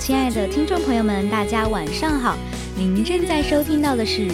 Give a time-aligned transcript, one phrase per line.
[0.00, 2.34] 亲爱的听众朋友们，大家晚上好！
[2.74, 4.28] 您正在收听到的是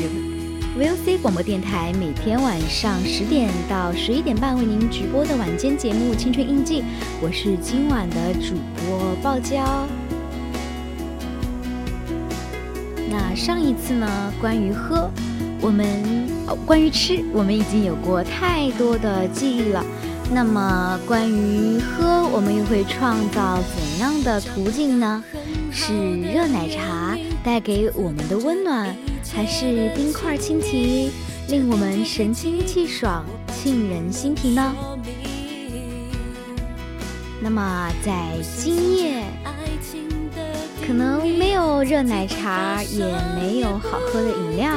[0.78, 6.82] VOC 广播电台，每天晚上十点到十一点半为您直播的晚间节目《青春印记》，
[7.20, 9.88] 我是今晚的主播爆娇。
[13.10, 15.10] 那上一次呢，关于喝，
[15.60, 15.84] 我们
[16.46, 19.84] 哦，关于吃，我们已经有过太多的记忆了。
[20.32, 25.22] 那么，关于喝，我们又会创造怎样的途径呢？
[25.78, 25.92] 是
[26.22, 28.96] 热奶茶带给我们的温暖，
[29.30, 31.10] 还是冰块清提，
[31.48, 34.74] 令我们神清气爽、沁人心脾呢？
[37.42, 39.22] 那么，在今夜，
[40.86, 43.04] 可能没有热奶茶，也
[43.38, 44.72] 没有好喝的饮料，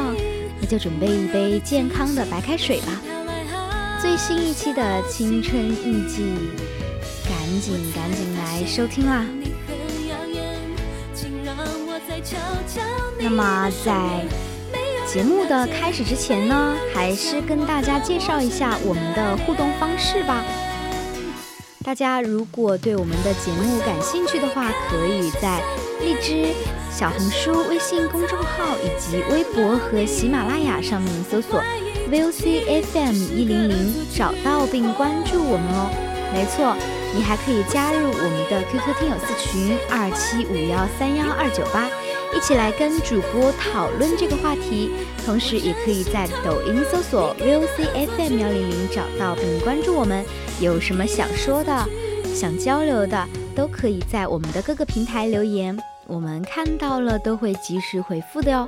[0.59, 3.01] 那就准备一杯健康的白开水吧。
[4.01, 6.23] 最新一期的《青春印记》，
[7.29, 9.25] 赶紧赶紧来收听啦！
[13.21, 14.25] 那么在
[15.05, 20.43] 节目的开始之前呢，还是跟大家介绍一下我们的互动方式吧。
[21.83, 25.61] 大家如果对我们的节目感兴趣的话，可以在
[25.99, 26.53] 荔枝、
[26.91, 31.61] 小红书、微信公众号以及微博和喜马拉雅上面搜索。
[32.11, 35.89] VOCFM 一零零，找到并关注我们哦。
[36.31, 36.75] 没错，
[37.15, 41.89] 你还可以加入我们的 QQ 听友四群二七五幺三幺二九八，
[42.35, 44.91] 一起来跟主播讨论这个话题。
[45.25, 50.25] 同时，也可以在抖音搜索 VOCFM 幺零零，找到并关注我们。
[50.59, 51.85] 有什么想说的、
[52.33, 55.77] 想交流的，都可以在我们的各个平台留言，
[56.07, 58.67] 我们看到了都会及时回复的哟。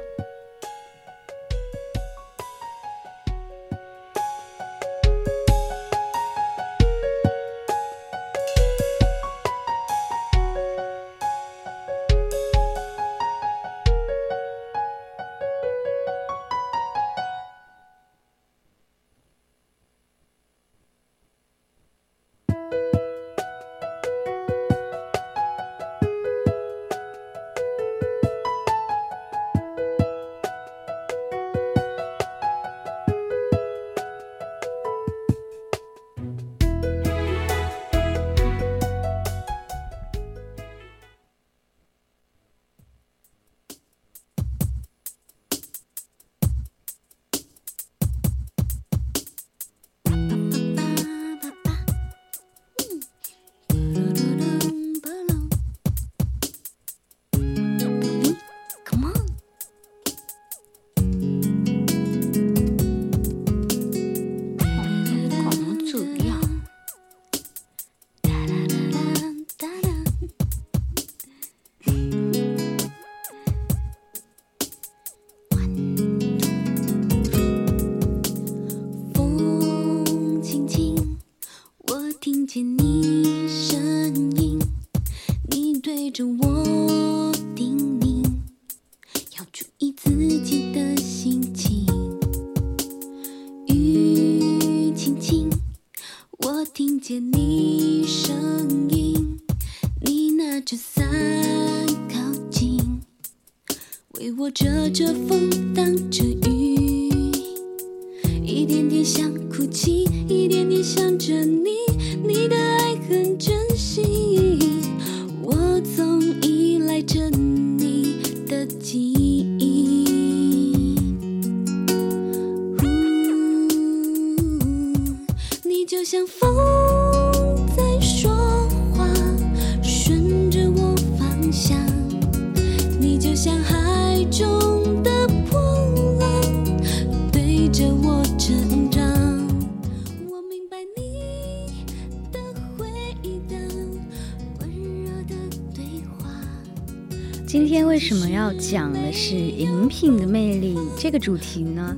[151.11, 151.93] 这个主题呢？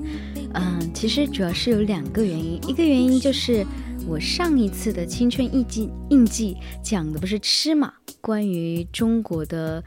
[0.55, 3.63] 嗯、其实主要是有两个原因，一个原因就是
[4.07, 9.83] 我上一次的青春印记印记讲的不是吃嘛，关于中国的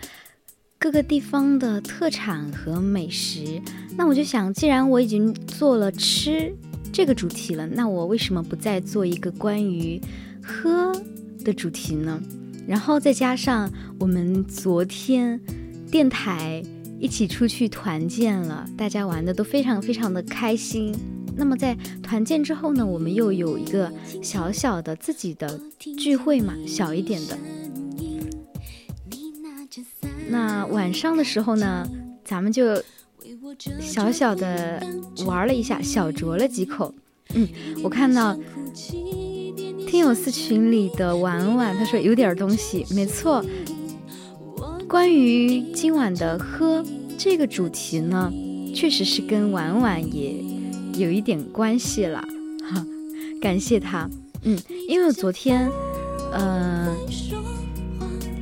[0.78, 3.60] 各个地方的特产和美食。
[3.96, 6.54] 那我就想，既然我已经做了吃
[6.92, 10.00] 这个主题了，那我为什么不再做一个关于
[10.40, 10.92] 喝
[11.44, 12.22] 的主题呢？
[12.68, 13.68] 然后再加上
[13.98, 15.40] 我们昨天
[15.90, 16.62] 电台
[16.98, 20.94] 一起出去团建了，大家玩的都非常非常的开心。
[21.36, 27.38] 那么在团建之后呢，我们又有一个小小的自己的聚会嘛，小一点的。
[30.28, 31.86] 那晚上的时候呢，
[32.24, 32.82] 咱们就
[33.78, 34.82] 小小的
[35.26, 36.94] 玩了一下，小酌了几口。
[37.34, 37.46] 嗯，
[37.82, 38.34] 我看到
[39.86, 43.44] 听友四群里的婉婉，她说有点东西，没错。
[44.88, 46.84] 关于今晚的喝
[47.18, 48.32] 这个主题呢，
[48.72, 50.36] 确实是跟婉婉也
[50.96, 52.20] 有一点关系了，
[52.62, 52.86] 哈，
[53.40, 54.08] 感谢她。
[54.42, 54.56] 嗯，
[54.88, 55.68] 因为昨天，
[56.32, 56.94] 呃，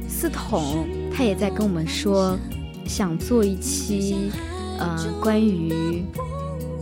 [0.07, 2.39] 思彤她也在跟我们说，
[2.87, 4.31] 想做一期，
[4.79, 6.05] 呃，关于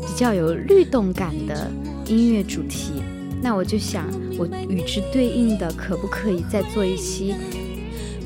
[0.00, 1.70] 比较有律动感的
[2.06, 2.94] 音乐主题。
[3.40, 4.06] 那我就想，
[4.36, 7.34] 我与之对应的，可不可以再做一期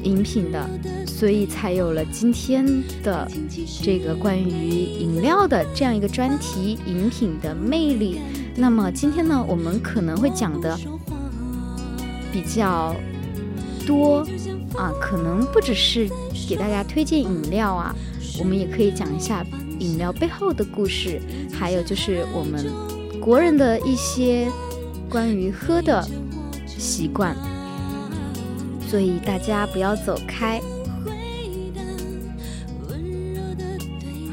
[0.03, 0.67] 饮品的？
[1.19, 2.67] 所以才有了今天
[3.03, 3.27] 的
[3.83, 8.21] 这个关于饮料的这样一个专题——饮品的魅力。
[8.55, 10.79] 那么今天呢，我们可能会讲的
[12.31, 12.95] 比较
[13.87, 14.19] 多
[14.75, 16.07] 啊，可能不只是
[16.47, 17.97] 给大家推荐饮料啊，
[18.39, 19.43] 我们也可以讲一下
[19.79, 21.19] 饮料背后的故事，
[21.51, 22.67] 还有就是我们
[23.23, 24.47] 国人的一些
[25.09, 26.07] 关于喝的
[26.67, 27.35] 习惯。
[28.87, 30.61] 所以大家不要走开。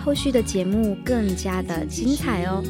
[0.04, 2.62] 后续的节目更加的精彩哦。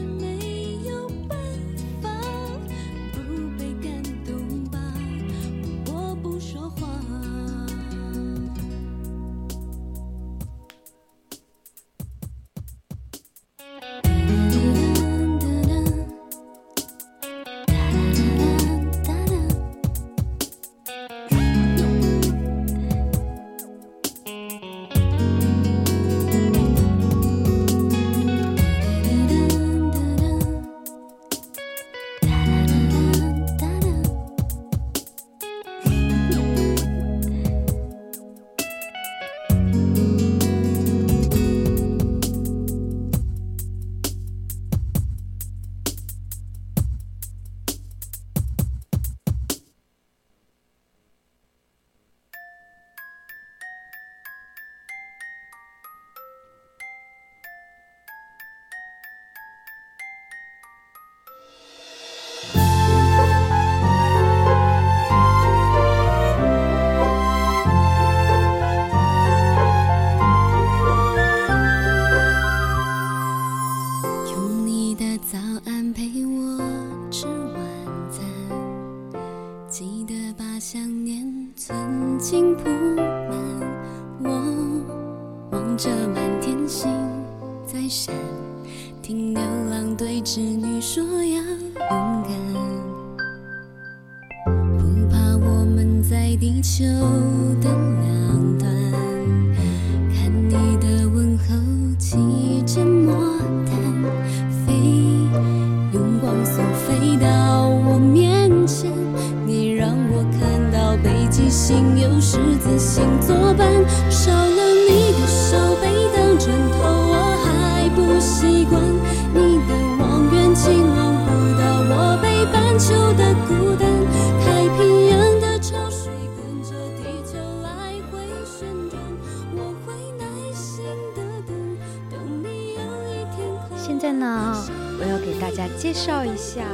[136.05, 136.65] 绍一下，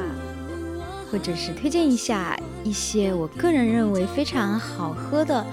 [1.12, 5.45] 或者是推荐一下一些我个人认为非常好喝的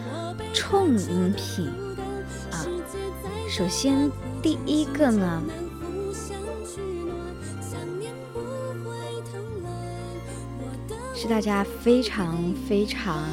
[0.54, 1.66] 冲饮品
[2.50, 2.64] 啊。
[3.50, 5.42] 首先第一个呢，
[11.14, 12.34] 是大家非常
[12.66, 13.24] 非常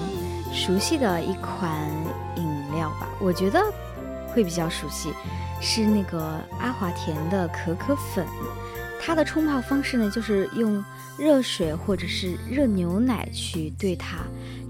[0.51, 1.89] 熟悉的一款
[2.35, 2.43] 饮
[2.75, 3.07] 料吧？
[3.21, 3.63] 我觉得
[4.35, 5.09] 会比较熟悉。
[5.61, 8.27] 是那个阿华田的可可粉，
[9.05, 10.81] 它的冲泡方式呢，就是用
[11.17, 14.19] 热水或者是热牛奶去兑它，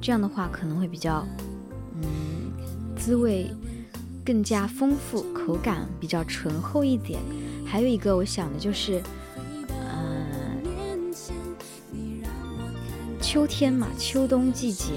[0.01, 1.23] 这样的话可能会比较，
[2.01, 2.51] 嗯，
[2.97, 3.51] 滋味
[4.25, 7.19] 更加丰富，口感比较醇厚一点。
[7.63, 9.03] 还有一个我想的就是，
[9.69, 11.13] 嗯，
[13.21, 14.93] 秋天嘛，秋冬季节，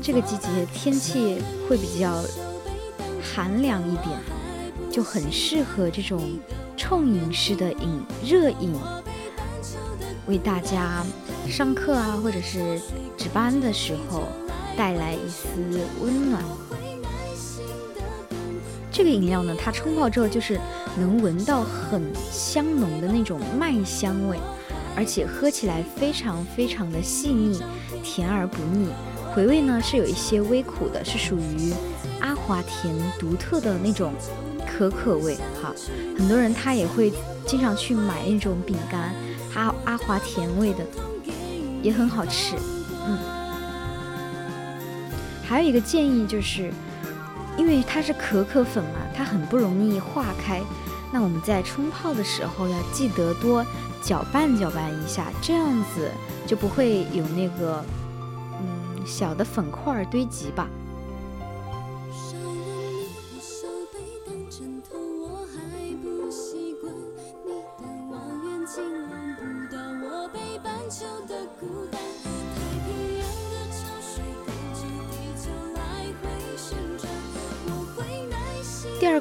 [0.00, 2.22] 这个季节天气会比较
[3.20, 4.16] 寒凉一点。
[4.90, 6.20] 就很适合这种
[6.80, 8.74] 冲饮式的饮热饮，
[10.26, 11.04] 为大家
[11.46, 12.80] 上课啊，或者是
[13.18, 14.22] 值班的时候
[14.78, 15.46] 带来一丝
[16.00, 16.42] 温暖。
[18.90, 20.58] 这个饮料呢，它冲泡之后就是
[20.96, 24.38] 能闻到很香浓的那种麦香味，
[24.96, 27.62] 而且喝起来非常非常的细腻，
[28.02, 28.88] 甜而不腻，
[29.34, 31.74] 回味呢是有一些微苦的，是属于
[32.20, 34.14] 阿华田独特的那种。
[34.70, 35.74] 可可味哈，
[36.16, 37.12] 很多人他也会
[37.46, 39.12] 经常去买那种饼干，
[39.54, 40.84] 阿阿华甜味的，
[41.82, 42.54] 也很好吃。
[43.06, 43.18] 嗯，
[45.42, 46.72] 还有一个建议就是，
[47.56, 50.60] 因为它是可可粉嘛，它很不容易化开，
[51.12, 53.64] 那我们在冲泡的时候要记得多
[54.02, 56.10] 搅拌搅拌一下，这样子
[56.46, 57.84] 就不会有那个
[58.60, 60.68] 嗯小的粉块堆积吧。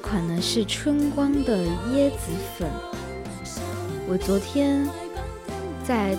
[0.10, 2.68] 款呢是春光的椰子粉，
[4.08, 4.90] 我昨天
[5.84, 6.18] 在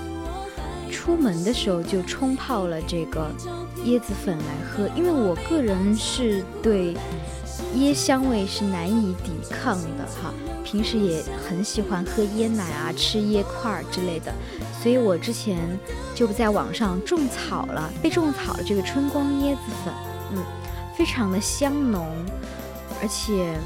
[0.93, 3.29] 出门的时候就冲泡了这个
[3.85, 6.95] 椰子粉来喝，因为我个人是对
[7.75, 10.33] 椰香味是难以抵抗的哈，
[10.63, 14.33] 平时也很喜欢喝椰奶啊，吃椰块儿之类的，
[14.81, 15.59] 所以我之前
[16.15, 19.93] 就在网上种草了，被种草了这个春光椰子粉，
[20.33, 20.45] 嗯，
[20.97, 22.07] 非常的香浓。
[23.03, 23.59] 而且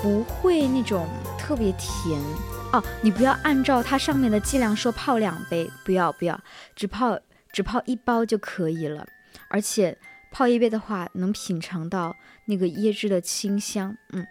[0.00, 1.08] 不会那种
[1.38, 2.20] 特别甜
[2.72, 6.40] 哦，你不要按照它上面的剂量说泡两杯，不要不要，
[6.76, 7.18] 只泡
[7.52, 9.06] 只泡一包就可以了。
[9.48, 9.98] 而且
[10.30, 12.14] 泡一杯的话，能品尝到
[12.46, 13.96] 那个椰汁的清香。
[14.10, 14.26] 嗯，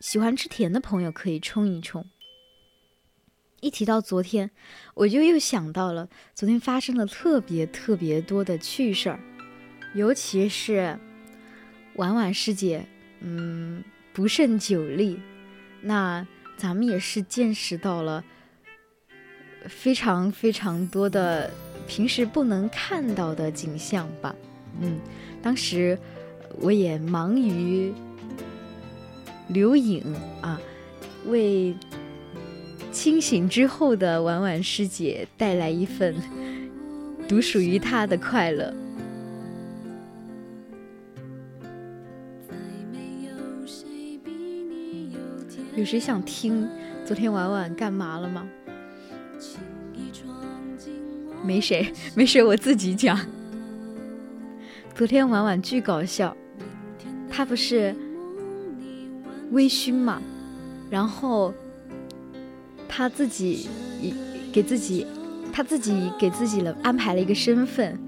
[0.00, 2.04] 喜欢吃甜的朋友可以冲一冲。
[3.60, 4.50] 一提到昨天，
[4.94, 9.20] 我就又想到了昨天发生了特别特别多的趣事儿，
[9.94, 10.98] 尤其是
[11.94, 12.86] 婉婉师姐。
[13.20, 15.20] 嗯，不胜酒力，
[15.82, 18.24] 那咱们也是见识到了
[19.66, 21.50] 非常非常多的
[21.86, 24.34] 平时不能看到的景象吧。
[24.80, 24.98] 嗯，
[25.42, 25.98] 当时
[26.58, 27.92] 我也忙于
[29.48, 30.02] 留影
[30.40, 30.60] 啊，
[31.26, 31.74] 为
[32.92, 36.14] 清醒之后的婉婉师姐带来一份
[37.28, 38.74] 独属于她的快乐。
[45.80, 46.68] 有谁想听
[47.06, 48.46] 昨天婉婉干嘛了吗？
[51.42, 53.18] 没谁，没谁，我自己讲。
[54.94, 56.36] 昨天婉婉巨搞笑，
[57.30, 57.96] 她不是
[59.52, 60.20] 微醺嘛，
[60.90, 61.54] 然后
[62.86, 63.66] 她自己
[64.52, 65.06] 给自己，
[65.50, 67.98] 她自己给自己了安排了一个身份，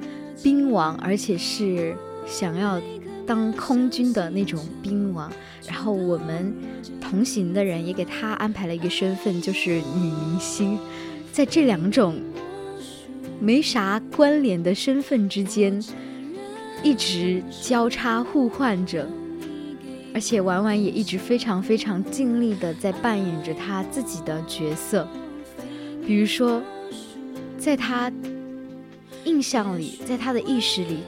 [0.42, 2.78] 兵王，而且是想要
[3.26, 5.30] 当空军的那种兵王。
[5.66, 6.54] 然后我们
[7.00, 10.78] 同行的人也给他安排了一个身份，就是女明星。
[11.32, 12.20] 在这两种
[13.40, 15.82] 没啥关联的身份之间，
[16.82, 19.08] 一直交叉互换着，
[20.12, 25.08] 而且婉婉也一直非常非常尽力的在扮演着她自己的角色。
[26.04, 26.60] 比如说，
[27.56, 28.12] 在她
[29.24, 30.98] 印象里，在她的意识里，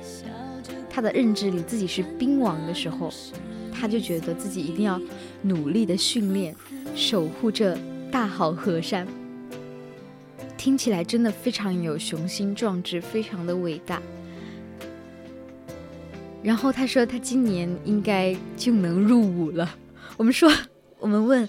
[0.95, 3.11] 他的认知里，自己是兵王的时候。
[3.77, 5.01] 他就觉得自己一定要
[5.43, 6.55] 努力的训练，
[6.95, 7.77] 守护这
[8.09, 9.05] 大好河山。
[10.57, 14.01] 听起来真的非常有雄心壮志，非常的伟大。
[16.41, 19.69] 然后他说他今年应该就能入伍了。
[20.17, 20.49] 我们说，
[21.01, 21.47] 我们问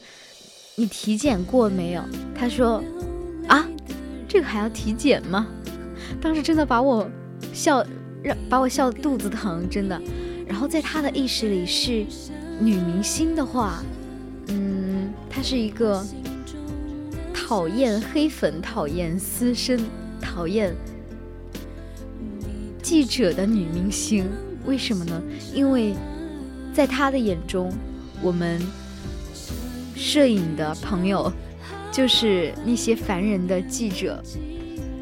[0.76, 2.02] 你体检过没有？”
[2.34, 2.84] 他说
[3.48, 3.70] ：“啊，
[4.28, 5.48] 这个还要体检吗？”
[6.20, 7.08] 当时真的把我
[7.54, 7.86] 笑，
[8.26, 10.02] 让把我笑得肚子疼，真的。
[10.48, 12.04] 然后在他的意识里是
[12.60, 13.84] 女明星的话，
[14.48, 16.04] 嗯，她是一个
[17.32, 19.80] 讨厌黑粉、讨厌私生、
[20.20, 20.76] 讨厌
[22.82, 24.26] 记者的女明星。
[24.66, 25.22] 为什么呢？
[25.54, 25.94] 因为
[26.74, 27.72] 在他的眼中，
[28.24, 28.60] 我们
[29.96, 31.32] 摄影的朋友
[31.92, 34.20] 就是那些烦人的记者，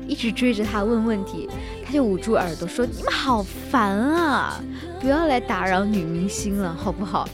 [0.06, 1.48] 一直追着他问问题，
[1.93, 4.59] 就捂住耳朵说：“你们好烦啊，
[5.00, 7.29] 不要来打扰女明星了，好不好？”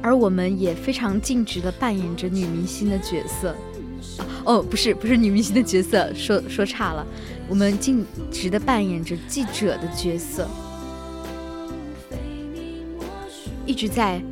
[0.00, 3.54] 而我们也非常尽职的扮演着女明星的角色。
[4.46, 7.06] 哦，不是，不是女明星的角色，说说差了。
[7.46, 10.48] 我们尽职的扮演着记者的角色，
[13.66, 14.22] 一直在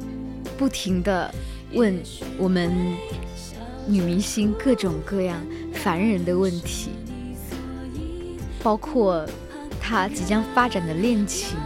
[0.57, 1.31] 不停的
[1.75, 2.03] 问
[2.39, 2.73] 我们
[3.89, 5.41] 女明星各种各样
[5.73, 6.91] 烦人的问题，
[8.63, 9.27] 包括
[9.81, 11.57] 她即将发展的恋情，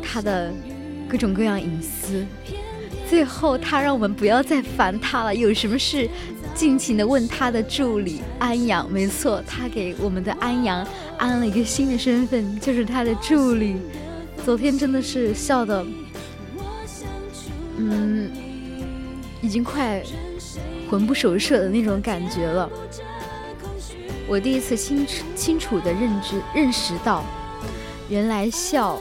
[0.00, 0.52] 她的
[1.08, 2.24] 各种各样隐私。
[3.10, 6.08] 最后，她让我们不要再烦她了，有什么事？
[6.54, 10.86] 尽情的问她的助理安阳，没错，她给我们的安阳
[11.18, 13.76] 安了一个新的身份，就是她的助理。
[14.44, 15.84] 昨天真的是笑的，
[17.76, 18.30] 嗯，
[19.42, 20.00] 已经快
[20.94, 22.70] 魂不守舍的那种感觉了。
[24.28, 27.24] 我第一次清楚清楚的认知认识到，
[28.08, 28.96] 原来笑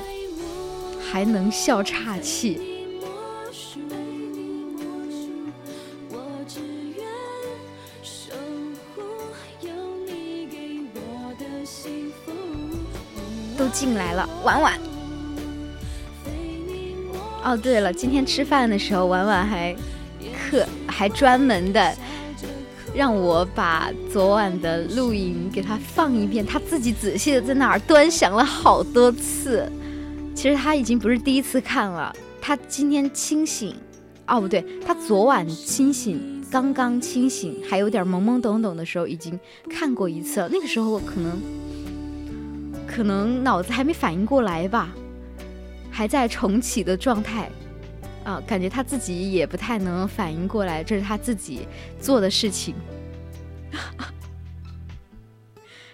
[1.07, 2.59] 还能笑岔气。
[13.55, 14.79] 都进来了，婉婉。
[17.43, 19.75] 哦，对了，今天吃饭的时候，婉婉还
[20.87, 21.95] 还专门的
[22.93, 29.71] 让我把昨晚的录影给他放一遍，他自己仔细的在那儿端详了好多次。
[30.35, 33.75] 其实他已经不是第一次看了，他今天清醒，
[34.27, 39.39] 哦不对，他昨晚清醒，刚刚清醒，还有点懵懵懂懂的时候已经
[39.69, 40.49] 看过一次了。
[40.51, 41.39] 那个时候可能。
[42.85, 44.93] 可能脑子还没反应过来吧，
[45.89, 47.49] 还在重启的状态，
[48.23, 51.67] 啊，感觉他自己也不太能反应过来，这是他自己
[51.99, 52.75] 做的事情。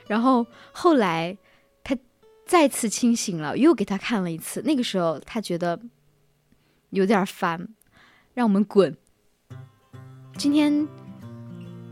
[0.07, 1.37] 然后后来
[1.83, 1.97] 他
[2.45, 5.79] 再次清醒了，又给他看了一次，那个时候他觉得
[6.89, 7.67] 有点烦，
[8.33, 8.95] 让我们滚。
[10.37, 10.87] 今天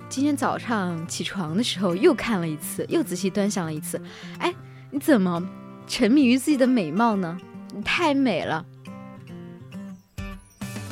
[0.09, 4.01] 今天早上起床的时候又看了一次，又仔细端详了一次，
[4.39, 4.53] 哎。
[4.89, 5.45] 你怎么
[5.85, 7.37] 沉迷于自己的美貌呢？
[7.75, 8.65] 你太美了。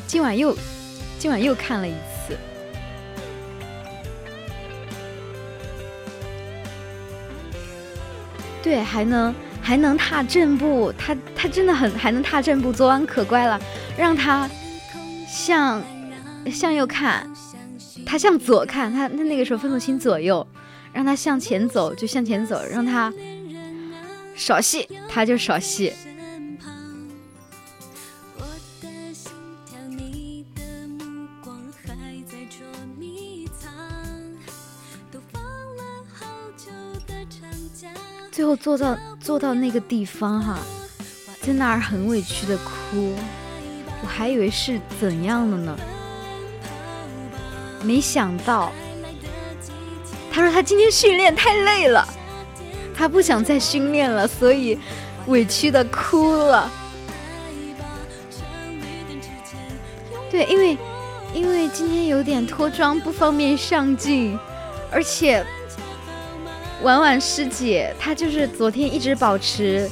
[0.07, 0.55] 今晚又，
[1.19, 2.37] 今晚又看了一次。
[8.63, 12.71] 对，还能还能踏正步，他他真的很还能踏正步。
[12.71, 13.59] 昨晚可乖了，
[13.97, 14.49] 让他
[15.27, 15.83] 向
[16.51, 17.29] 向右看，
[18.05, 20.45] 他向左看，他他那个时候分不清左右，
[20.93, 23.13] 让他向前走就向前走，让他。
[24.35, 25.93] 少戏，他就少戏。
[38.55, 40.59] 坐到坐到那个地方哈，
[41.41, 43.13] 在那儿很委屈的哭，
[44.01, 45.77] 我还以为是怎样的呢，
[47.83, 48.71] 没想到，
[50.31, 52.07] 他说他今天训练太累了。
[52.97, 54.79] 他不想再训练了，所以
[55.27, 56.71] 委屈的哭了。
[60.31, 60.77] 对，因为
[61.33, 64.39] 因为今天有点脱妆，不方便上镜，
[64.89, 65.45] 而且
[66.85, 69.89] 婉婉师姐她就是昨天一直保持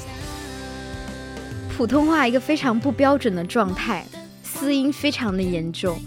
[1.76, 4.06] 普通话一个非常不标准的状态，
[4.44, 6.00] 嘶音非常的严重。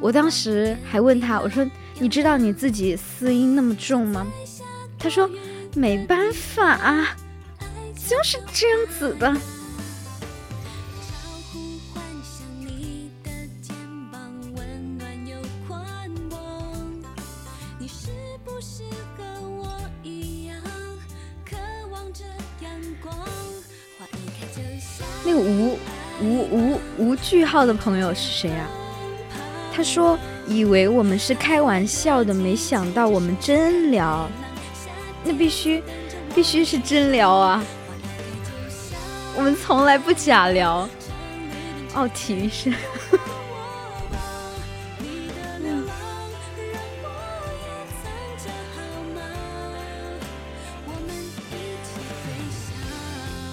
[0.00, 1.64] 我当时还问她，我说
[2.00, 4.26] ：“你知道你自己嘶音那么重吗？”
[4.98, 5.30] 她说。
[5.74, 7.16] 没办法啊，
[7.96, 9.34] 就是这样子的。
[25.32, 25.78] 那个无
[26.20, 28.68] 无无无句号的朋友是谁啊？
[29.74, 34.28] 他说：“以为我们是开玩笑的，没想到我们真聊。”
[35.24, 35.82] 那必须，
[36.34, 37.64] 必须是真聊啊！
[39.34, 40.86] 我们从来不假聊。
[41.94, 42.74] 哦，体育生。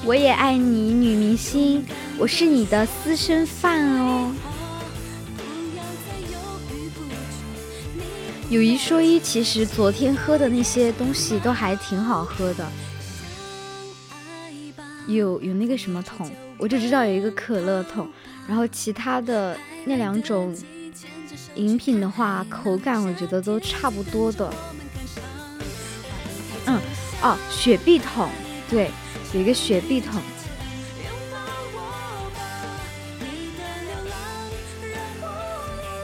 [0.10, 1.86] 我也爱你，女明星，
[2.17, 4.34] 我是你的私生饭哦。
[8.50, 12.67] 有一说一，其实昨天喝的那些东西都还挺好喝的。
[15.06, 18.10] 有有那个什么桶，我就知道有一个可乐桶，
[18.48, 20.58] 然后其他的那两种
[21.54, 24.52] 饮品的话，口感我觉得都差不多的。
[26.65, 26.80] 嗯，
[27.22, 28.28] 哦，雪碧桶，
[28.67, 28.89] 对。
[29.31, 30.21] 有一个雪碧桶。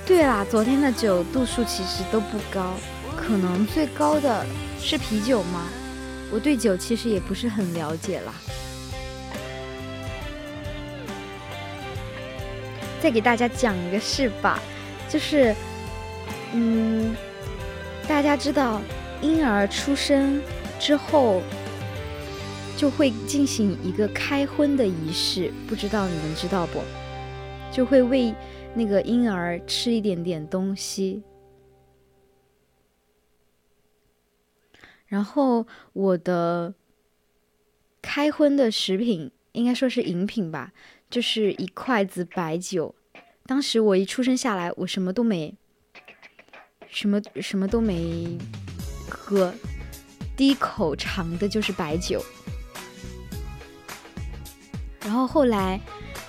[0.05, 2.73] 对啦，昨天的酒度数其实都不高，
[3.17, 4.45] 可能最高的
[4.79, 5.67] 是啤酒吗？
[6.31, 8.33] 我对酒其实也不是很了解啦。
[13.01, 14.59] 再给大家讲一个事吧，
[15.09, 15.55] 就是，
[16.53, 17.15] 嗯，
[18.07, 18.79] 大家知道
[19.21, 20.39] 婴儿出生
[20.79, 21.41] 之后。
[22.77, 26.81] 就会进行一个开荤的仪式，不知道你们知道不？
[27.71, 28.33] 就会喂
[28.73, 31.23] 那个婴儿吃一点点东西。
[35.07, 36.73] 然后我的
[38.01, 40.73] 开荤的食品应该说是饮品吧，
[41.09, 42.93] 就是一筷子白酒。
[43.45, 45.55] 当时我一出生下来，我什么都没，
[46.87, 48.37] 什么什么都没
[49.09, 49.53] 喝，
[50.35, 52.21] 第一口尝的就是白酒。
[55.05, 55.79] 然后后来，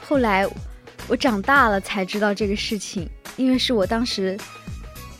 [0.06, 0.46] 后来
[1.08, 4.38] 我长大了才知道这个事情，因为是我当时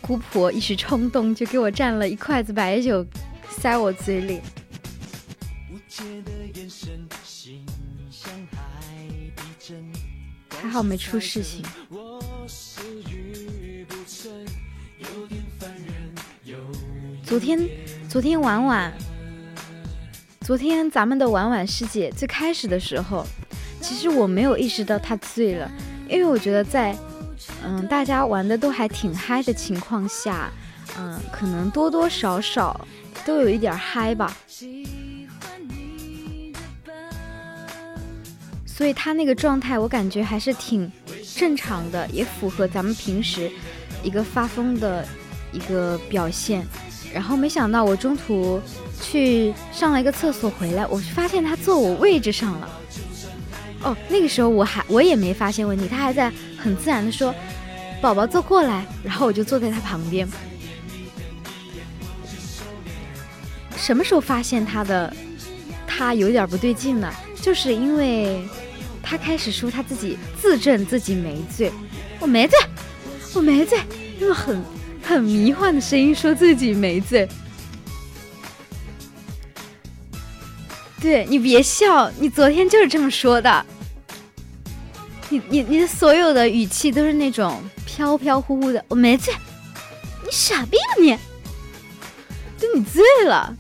[0.03, 3.05] 姑婆一时冲动就给我蘸了一筷子白酒
[3.49, 4.43] 塞我嘴里。
[10.61, 11.65] 还好没出事情。
[17.25, 17.67] 昨天，
[18.09, 18.93] 昨天婉婉，
[20.43, 23.27] 昨天咱们的婉婉师姐最开始的时候。
[23.87, 25.71] 其实我没有意识到他醉了，
[26.09, 26.93] 因为我觉得在，
[27.63, 30.51] 嗯，大家玩的都还挺嗨的情况下，
[30.99, 32.85] 嗯，可能多多少少
[33.25, 34.37] 都有一点嗨吧。
[38.67, 40.91] 所以他那个状态，我感觉还是挺
[41.37, 43.49] 正常的，也符合咱们平时
[44.03, 45.07] 一个发疯的
[45.53, 46.67] 一个表现。
[47.15, 48.61] 然后没想到我中途
[49.01, 52.69] 去上了一个厕所回来，我发现他坐我位置上了。
[53.83, 57.35] 哦，那个时候我还我也没发现问题，他还在很自然的说
[58.01, 60.27] ：“宝宝坐过来。”然后我就坐在他旁边。
[63.77, 65.15] 什么时候发现他的
[65.87, 67.13] 他有点不对劲呢？
[67.41, 68.43] 就是因为
[69.03, 71.71] 他开始说他自己自证自己没醉，
[72.19, 72.59] 我没醉，
[73.35, 73.79] 我没醉，
[74.19, 74.61] 用很
[75.01, 77.29] 很迷幻的声音说自己没醉。
[81.01, 83.67] 对你别笑，你昨天就是这么说的。
[85.29, 88.85] 你你你所有的语气都是那种飘飘忽忽的。
[88.89, 89.35] 我没醉，
[90.25, 91.17] 你傻逼吧你？
[92.59, 93.55] 就你醉了。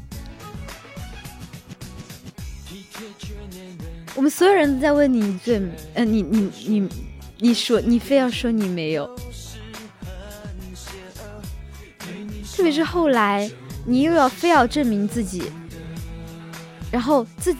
[4.14, 5.72] 我们所有人都在问你醉嗯？
[5.94, 6.88] 呃，你你你
[7.38, 9.06] 你说你非要说你没有，
[12.56, 13.50] 特别是后来
[13.84, 15.52] 你又要非要证明自己。
[16.90, 17.54] 然后自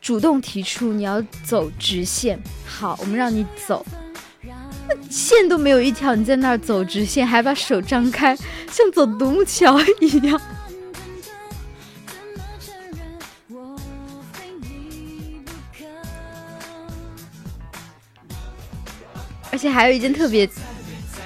[0.00, 3.86] 主动提出你要走直线，好，我们让你走，
[4.88, 8.36] 那线都没有一条，你在那儿走直线，还把手张开，
[8.70, 10.40] 像走独木桥一样。
[19.50, 20.48] 而且还有一件特别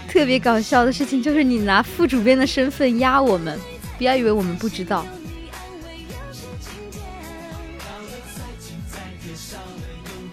[0.09, 3.59] 特别搞笑的事情，就是你拿副主编的身份压我们，
[3.97, 5.07] 不要以为我们不知道。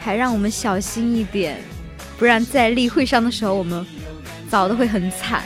[0.03, 1.57] 还让我们小心一点，
[2.19, 3.85] 不然在例会上的时候，我们
[4.49, 5.43] 早的会很惨。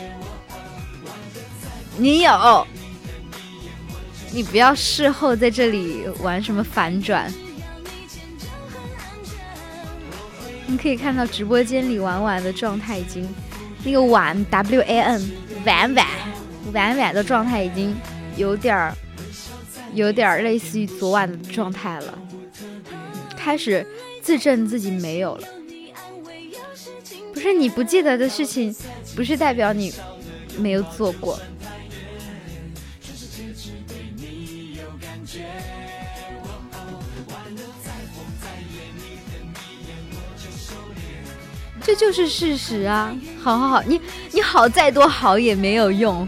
[1.96, 2.66] 你有，
[4.32, 7.32] 你不要事后在这里玩什么反转。
[10.66, 13.30] 你可以看到直播间里婉婉的状态已经，
[13.84, 15.32] 那个婉 W A N
[15.66, 16.06] 婉婉
[16.74, 17.96] 婉婉的状态已经
[18.36, 18.94] 有点儿，
[19.94, 22.18] 有点儿类似于昨晚的状态了，
[23.38, 23.86] 开始。
[24.28, 25.48] 自证自己没有了，
[27.34, 28.76] 不是你不记得的事情，
[29.16, 29.94] 不是代表你
[30.58, 31.40] 没有做过。
[41.82, 43.18] 这就是事实啊！
[43.42, 44.02] 好好好，你
[44.34, 46.28] 你好再多好也没有用。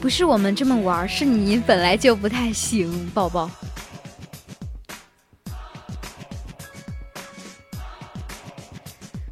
[0.00, 3.50] 不是我们这么玩，是你本来就不太行，宝宝。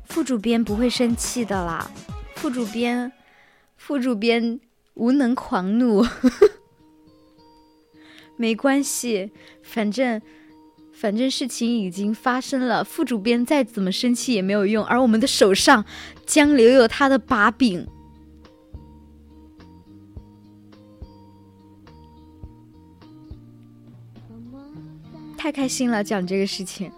[0.04, 1.90] 副主编不会生气的啦，
[2.34, 3.10] 副主编，
[3.76, 4.60] 副主编
[4.94, 6.04] 无能狂怒，
[8.36, 10.20] 没关系，反正
[10.92, 15.84] 反正事情已经发生了，副主编再怎么生气也没有用，而我们的手上
[16.26, 17.88] 将留有他的把柄。
[25.38, 26.92] 太开心了，讲这个事情，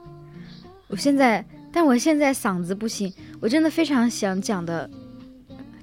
[0.88, 1.44] 我现在。
[1.72, 4.90] 但我现在嗓子不行，我真的非常想讲的，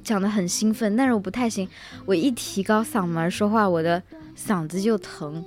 [0.04, 1.66] 讲的很兴奋，但是我不太行，
[2.06, 4.04] 我一提高嗓门说话，我的
[4.36, 5.46] 嗓子就疼，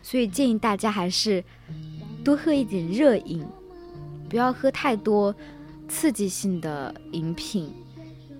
[0.00, 1.42] 所以建议大家还是
[2.22, 3.44] 多喝一点热饮，
[4.28, 5.34] 不要喝太多
[5.88, 7.74] 刺激性的饮品，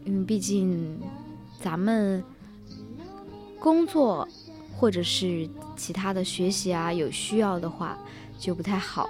[0.05, 1.01] 因为毕竟
[1.61, 2.23] 咱们
[3.59, 4.29] 工作
[4.77, 7.99] 或者是其他的学习啊，有需要的话。
[8.37, 9.09] 就不太好。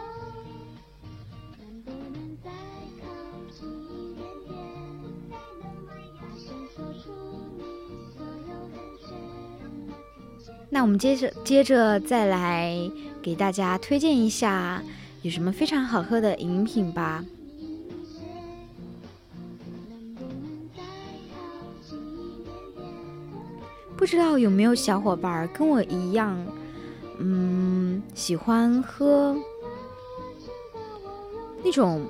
[10.70, 12.76] 那我们接着接着再来
[13.22, 14.82] 给大家推荐一下
[15.22, 17.24] 有什么非常好喝的饮品吧。
[24.04, 26.36] 不知道有没有小伙伴跟我一样？
[27.20, 29.34] 嗯，喜欢喝
[31.64, 32.06] 那种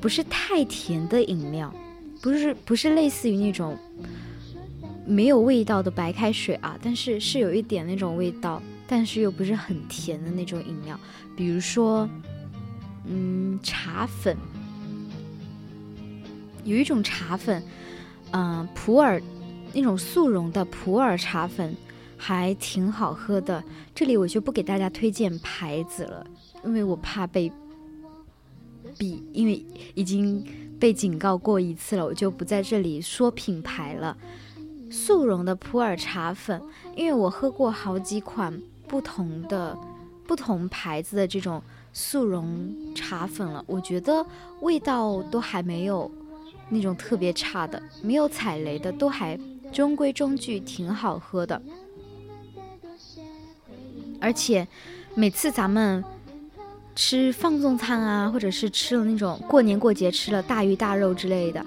[0.00, 1.72] 不是太甜的饮料，
[2.20, 3.78] 不是不是类似于那种
[5.06, 10.98] 没有味道的白开水啊，但是是有一点那种味道，但是又不是很甜的那种饮料，
[11.36, 12.08] 比如说，
[13.06, 14.36] 嗯，茶粉，
[16.64, 17.62] 有一种茶粉，
[18.32, 19.22] 嗯，普洱
[19.74, 21.76] 那种速溶的普洱茶粉。
[22.24, 26.24] 还挺好喝的，这里我就不给大家推荐牌子了，
[26.64, 27.50] 因为我怕被
[28.96, 30.46] 比，因为已经
[30.78, 34.16] 被警告过一次了，我就不在这里说品牌了。
[34.88, 36.62] 速溶的普洱茶粉，
[36.94, 38.56] 因为我喝过好几款
[38.86, 39.76] 不同的、
[40.24, 41.60] 不同牌子的这种
[41.92, 44.24] 速溶茶粉了，我觉得
[44.60, 46.08] 味道都还没有
[46.68, 49.36] 那种特别差的，没有踩雷的，都还
[49.72, 51.60] 中规中矩，挺好喝的。
[54.20, 54.68] 而且，
[55.14, 56.04] 每次咱们
[56.94, 61.64] 吃放纵餐啊，或者是吃了那种过年过节吃了大鱼大肉之类的，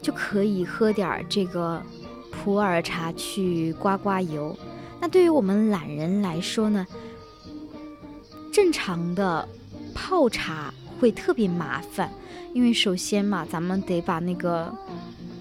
[0.00, 1.82] 就可以喝点这个
[2.30, 4.56] 普洱茶去刮刮油。
[5.00, 6.86] 那对于我们懒人来说呢，
[8.52, 9.48] 正常的
[9.94, 12.12] 泡茶会特别麻烦，
[12.52, 14.72] 因为首先嘛，咱们得把那个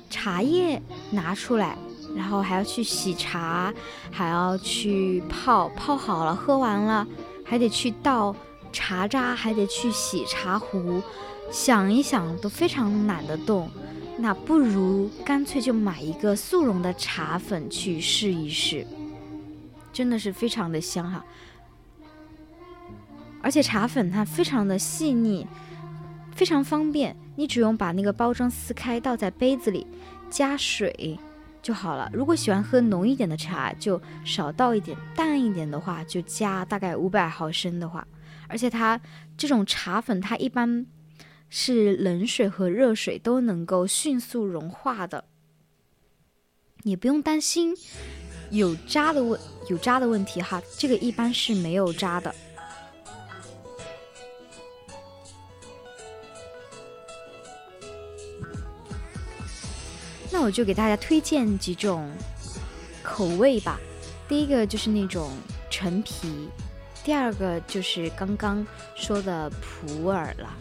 [0.10, 1.78] 茶叶拿出来。
[2.18, 3.72] 然后还要去洗茶，
[4.12, 7.06] 还要去泡泡好了，喝完了
[7.46, 8.36] 还得去倒
[8.74, 11.00] 茶渣，还得去洗茶壶，
[11.52, 13.70] 想一想都非常懒得动。
[14.18, 18.86] 那不如干脆就买一个速溶的茶粉去试一试，
[19.94, 21.24] 真的是非常的香哈。
[23.44, 25.46] 而且茶粉它非常的细腻，
[26.36, 29.86] 非常方便，你只用把那个包装撕开，倒在杯子里，
[30.32, 31.20] 加水。
[31.68, 32.10] 就好了。
[32.14, 38.08] 如果喜欢喝浓一点的茶，就少倒一点；淡一点的话，就加大概五百毫升的话。
[38.48, 38.98] 而且它
[39.36, 40.86] 这种茶粉，它一般
[41.50, 45.26] 是冷水和热水都能够迅速融化的，
[46.84, 47.76] 也不用担心
[48.50, 49.38] 有渣的问
[49.70, 50.64] 有渣的问题哈。
[50.78, 52.34] 这个一般是没有渣的。
[60.32, 62.12] 那我就给大家推荐几种
[63.02, 63.80] 口味吧。
[64.28, 65.32] 第一个就是那种
[65.70, 66.50] 陈皮，
[67.04, 70.54] 第二个就是刚刚说的普洱了。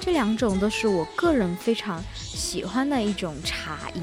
[0.00, 4.02] 这两种都是我个人非常喜欢的一种茶饮。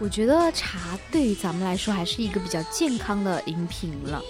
[0.00, 4.22] 我觉得茶对于咱们来说还是一个比较健康的饮品了。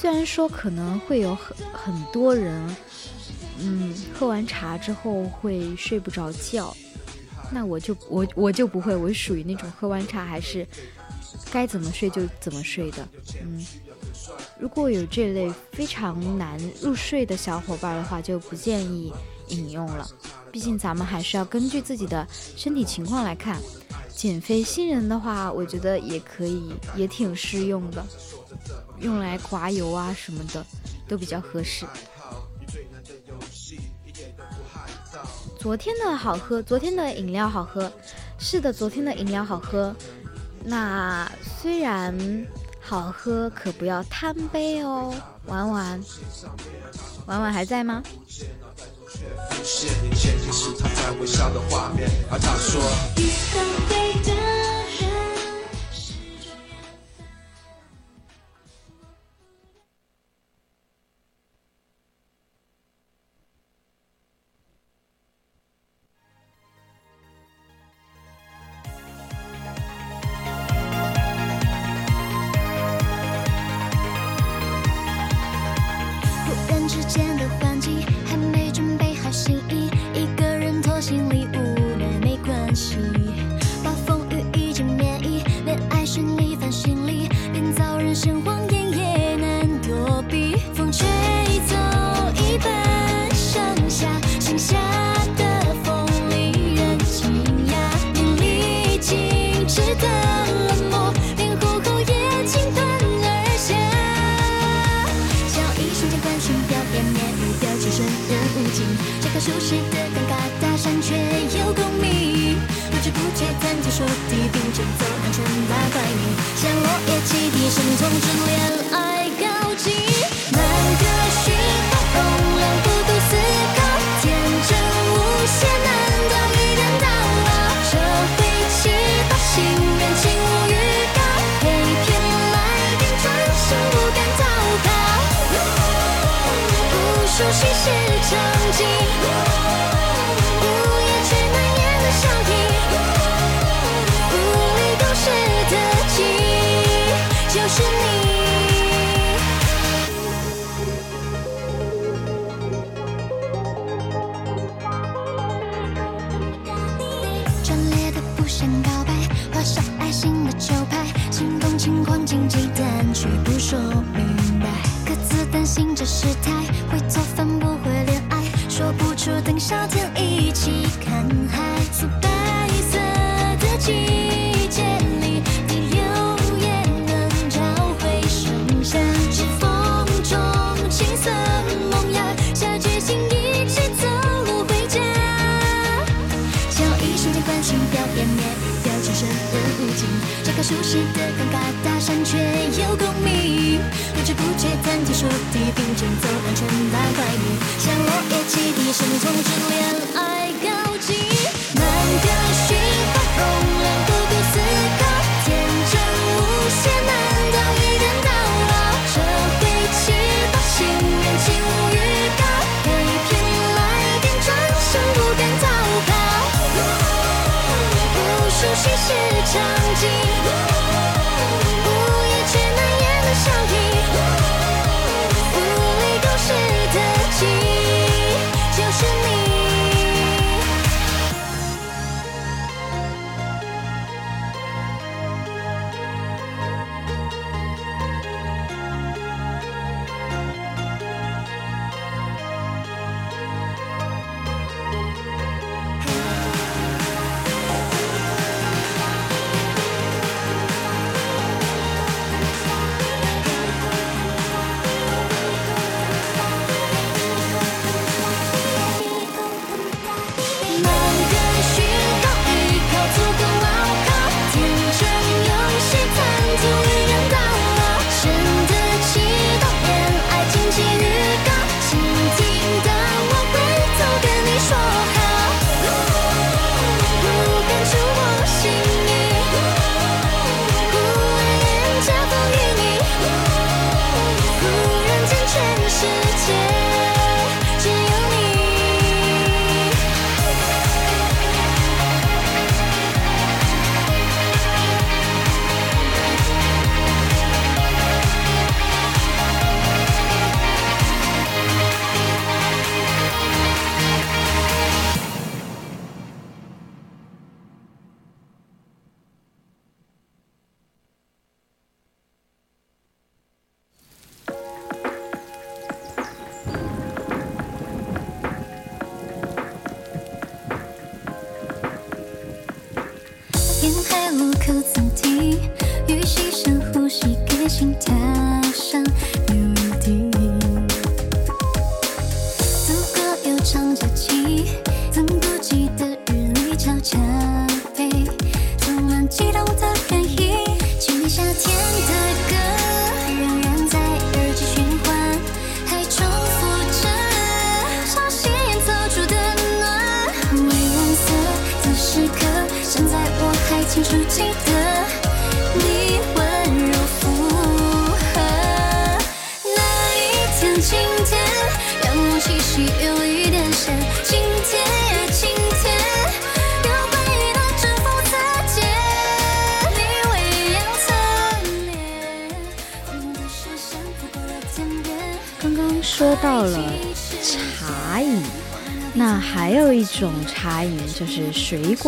[0.00, 2.74] 虽然说可能会有很很多人，
[3.58, 6.74] 嗯，喝完茶之后会睡不着觉，
[7.52, 10.66] 那我就我我就不会，我属于那种喝完茶还是
[11.52, 13.06] 该怎么睡就怎么睡的，
[13.42, 13.62] 嗯，
[14.58, 19.12] 如果有这类非常难入睡的小伙伴的话，就不建议
[19.48, 20.08] 饮用了。
[20.50, 23.58] 毕竟咱们还是要根据自己的身体情况来看。
[24.16, 28.04] 减肥新人的话，我觉得也可以，也挺适用的，
[29.00, 30.64] 用来刮油啊什么的，
[31.08, 31.86] 都比较合适。
[35.58, 37.92] 昨天的好喝，昨天的饮料好喝，
[38.38, 39.94] 是的，昨天的饮料好喝。
[40.64, 42.14] 那虽然
[42.80, 45.14] 好喝，可不要贪杯哦。
[45.46, 46.00] 婉婉，
[47.26, 48.02] 婉婉还在吗？
[53.16, 54.19] 一。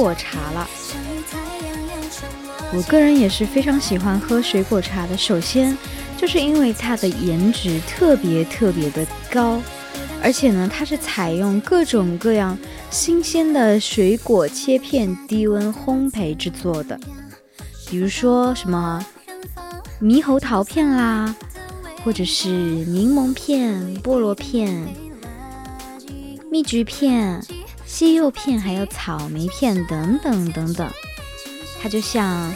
[0.03, 0.69] 果茶了。
[2.75, 5.17] 我个人也是非常喜欢喝水果茶的。
[5.17, 5.79] 首先，
[6.19, 9.63] 就是因为它的颜值特别特别的高，
[10.21, 12.59] 而且呢，它是采用各种各样
[12.91, 16.99] 新鲜的水果切片低温烘焙制作的，
[17.89, 19.07] 比如说什么
[20.01, 21.33] 猕猴桃片啦，
[22.03, 24.85] 或者是柠檬片、菠萝片、
[26.51, 27.41] 蜜橘片、
[27.93, 30.91] 西柚片，还有草莓片等等等等。
[31.79, 32.51] 它就像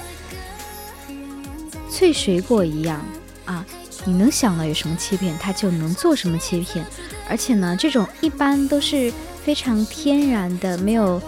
[1.91, 3.05] 脆水果一样
[3.45, 3.63] 啊，
[4.07, 6.83] 你能想到有什么切片，它就能做什么切片。
[7.29, 9.13] 而且呢，这种一般都是
[9.45, 11.21] 非常天然的，没有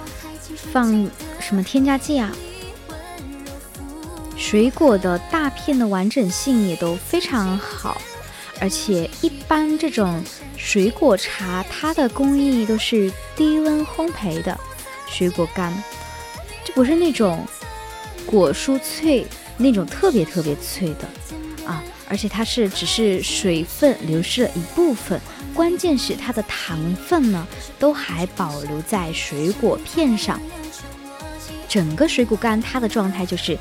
[0.72, 0.90] 放
[1.38, 2.34] 什么添加剂啊。
[4.38, 8.00] 水果的大片的完整性也都非常好，
[8.60, 10.22] 而且一般这种
[10.56, 14.58] 水果茶，它的工艺都是低温烘焙的
[15.08, 15.72] 水果干，
[16.64, 17.46] 就不是那种。
[18.26, 21.08] 果蔬脆那种特别特别脆的
[21.64, 25.18] 啊，而且它是只是水分流失了一部分，
[25.54, 27.48] 关键是它的糖分呢
[27.78, 30.38] 都还保留在水果片上。
[31.66, 33.56] 整个水果干它的状态就是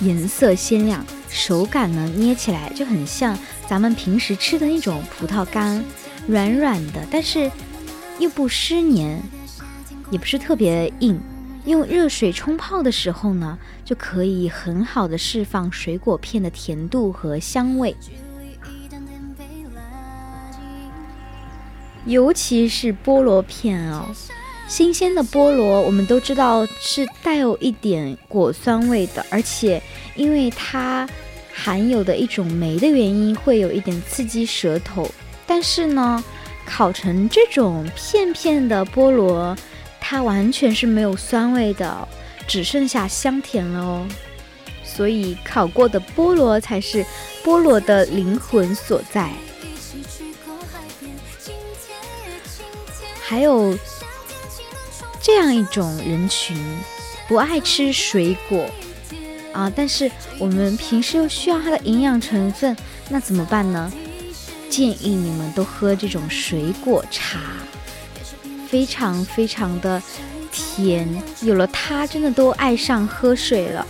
[0.00, 3.38] 颜色鲜亮，手感呢捏起来就很像
[3.68, 5.84] 咱们平时吃的那种葡萄干，
[6.26, 7.50] 软软的，但是
[8.18, 9.22] 又不湿黏，
[10.10, 11.20] 也不是特别硬。
[11.66, 17.94] 用热水冲泡的时候呢，就可以很好的释放水果片的甜度和香味。
[22.06, 24.06] 尤其是菠萝片哦，
[24.70, 29.82] 新鲜的菠萝我们都知道是带有一点果酸味的，而且
[30.14, 31.08] 因为它
[31.52, 35.10] 含有的一种酶的原因，会有一点刺激舌头。
[35.44, 36.22] 但是呢，
[36.64, 39.56] 烤成这种片片的菠萝。
[40.00, 42.08] 它完全是没有酸味的，
[42.46, 44.06] 只剩下香甜了哦。
[44.84, 47.04] 所以烤过的菠萝才是
[47.44, 49.30] 菠萝的灵魂所在。
[53.20, 53.76] 还有
[55.22, 56.56] 这样一种人群，
[57.28, 58.68] 不爱吃水果
[59.52, 62.76] 啊，但是我们平时又需要它的营养成分，
[63.08, 63.92] 那怎么办呢？
[64.68, 67.40] 建议你们都喝这种水果茶。
[68.68, 70.00] 非常非常的
[70.52, 71.08] 甜，
[71.42, 73.84] 有了它，真的都爱上喝水了。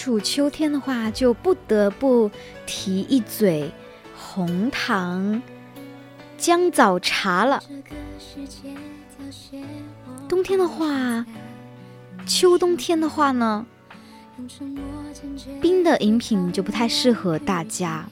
[0.00, 2.30] 处秋天的话，就不得不
[2.64, 3.70] 提一嘴。
[4.16, 5.42] 红糖
[6.38, 7.62] 姜枣茶了。
[10.26, 11.26] 冬天的话，
[12.26, 13.66] 秋冬天的话呢，
[15.60, 18.08] 冰的饮品就不太适合大家。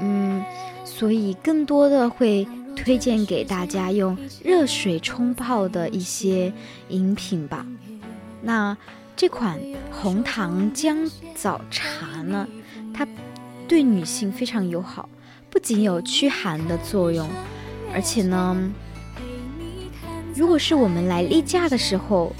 [0.00, 0.44] 嗯，
[0.84, 2.46] 所以更多的会
[2.76, 6.52] 推荐给大家用热水冲泡的一些
[6.90, 7.66] 饮品吧。
[8.42, 8.76] 那
[9.16, 9.58] 这款
[9.90, 10.98] 红糖姜
[11.34, 12.46] 枣茶呢，
[12.92, 13.08] 它
[13.66, 15.08] 对女性非常友好。
[15.48, 17.26] 不仅有驱寒的作用，
[17.94, 18.54] 而且呢，
[20.34, 22.30] 如果是我们来例假的时候，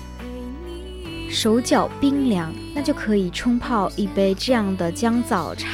[1.31, 5.69] 手脚冰凉，那就可以冲泡一杯这样的姜枣茶，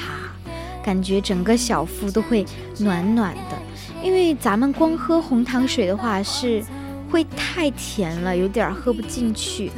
[0.84, 2.46] 感觉整个小腹都会
[2.78, 3.58] 暖暖的。
[4.04, 6.62] 因为咱们光喝红糖水的话是
[7.10, 9.72] 会太甜了，有点喝不进去。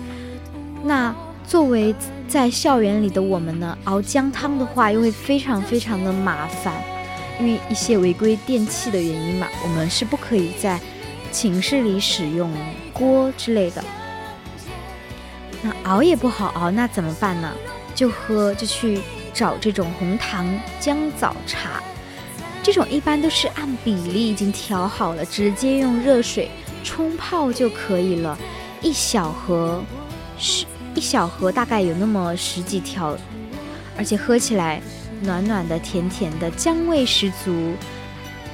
[0.85, 1.15] 那
[1.47, 1.95] 作为
[2.29, 6.75] 在校园里的我们呢，熬姜汤的话又会非常非常的麻烦。
[7.41, 10.79] 因为一些违规电器的原因嘛，我们是不可以在
[11.33, 12.53] 寝室里使用
[12.93, 13.83] 锅之类的。
[15.61, 17.51] 那熬也不好熬，那怎么办呢？
[17.93, 19.01] 就喝，就去
[19.33, 20.47] 找这种红糖
[20.79, 21.83] 姜枣茶。
[22.63, 26.49] 这种一般都是按比例已经调好了，直接用热水
[26.85, 28.39] 冲泡就可以了。
[28.81, 29.83] 一小盒，
[30.39, 33.17] 是一小盒大概有那么十几条，
[33.97, 34.81] 而且喝起来。
[35.23, 37.73] 暖暖的、甜甜的，姜味十足，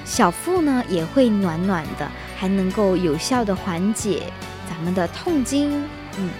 [0.04, 4.22] 小腹呢也会暖暖的，还能够有效的缓解
[4.68, 5.82] 咱们的痛经，
[6.16, 6.30] 嗯，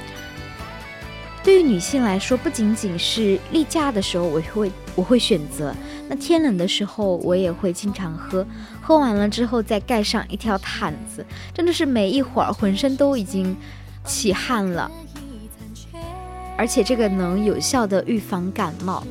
[1.43, 5.75] 对于女性来说，不仅仅是例假的时候我会我会选择，
[6.09, 8.47] 那天冷的时候我也会经常喝，
[8.81, 13.57] 喝完了之后再盖上一条毯子，真的是没一会儿浑身都已经
[14.05, 14.89] 起汗了，
[16.61, 19.03] 而且这个能有效的预防感冒。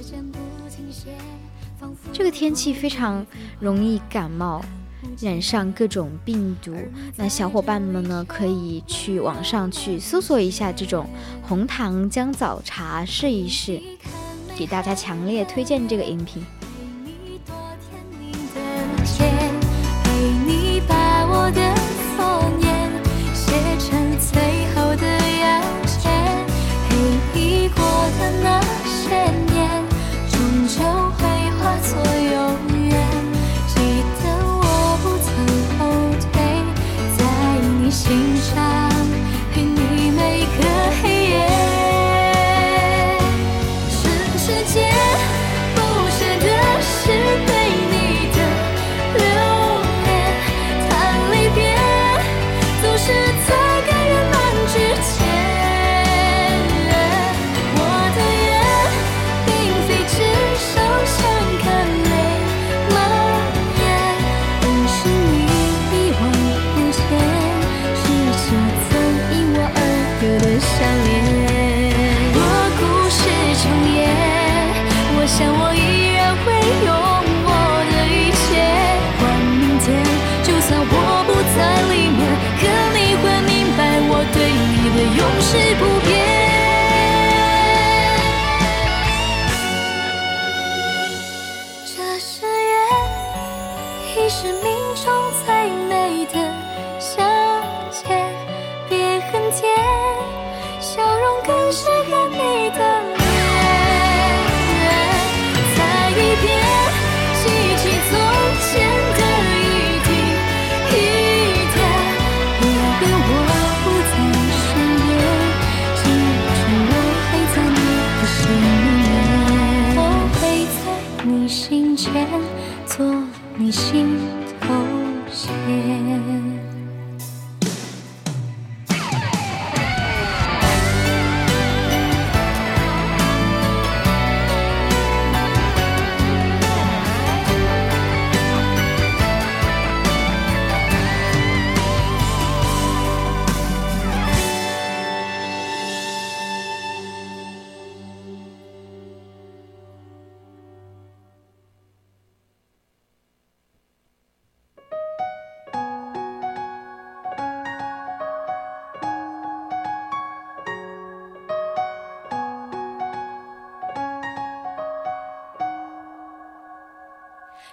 [2.14, 3.26] 这个天气非常
[3.60, 4.64] 容易感冒。
[5.20, 6.76] 染上各种病毒，
[7.16, 11.08] 那小伙伴们呢，可以去网上去搜索一下这种
[11.42, 13.82] 红糖姜枣茶试一试，
[14.56, 16.46] 给大家强烈推荐这个饮品。
[27.76, 27.84] 过
[28.20, 29.16] 的那些
[29.54, 29.84] 年
[30.32, 30.80] 终究
[31.18, 31.20] 会
[31.58, 31.92] 化作
[32.32, 32.59] 永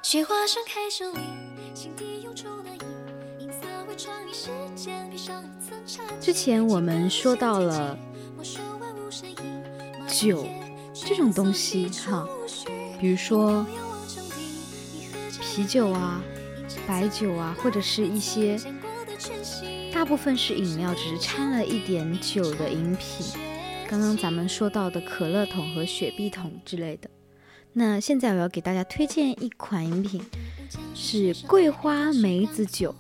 [0.09, 1.19] 雪花盛开手里，
[1.75, 2.71] 心底涌出那
[3.45, 6.21] 银色伪装一时间披上一层缠。
[6.21, 7.99] 之前我们说到了
[10.07, 10.47] 酒
[10.95, 12.25] 这种东西哈，
[13.01, 13.67] 比如说
[15.41, 16.23] 啤酒啊、
[16.87, 18.57] 白酒啊，或者是一些
[19.93, 23.27] 大部分是饮料，只是掺了一点酒的饮品。
[23.89, 27.11] 刚刚咱们说到的可乐桶和雪碧桶之类的。
[27.79, 30.23] 那现在我要给大家推荐一款饮品，
[30.95, 32.95] 是桂花梅子酒，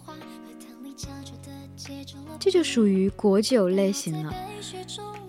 [2.38, 4.34] 这就属于果酒类型了。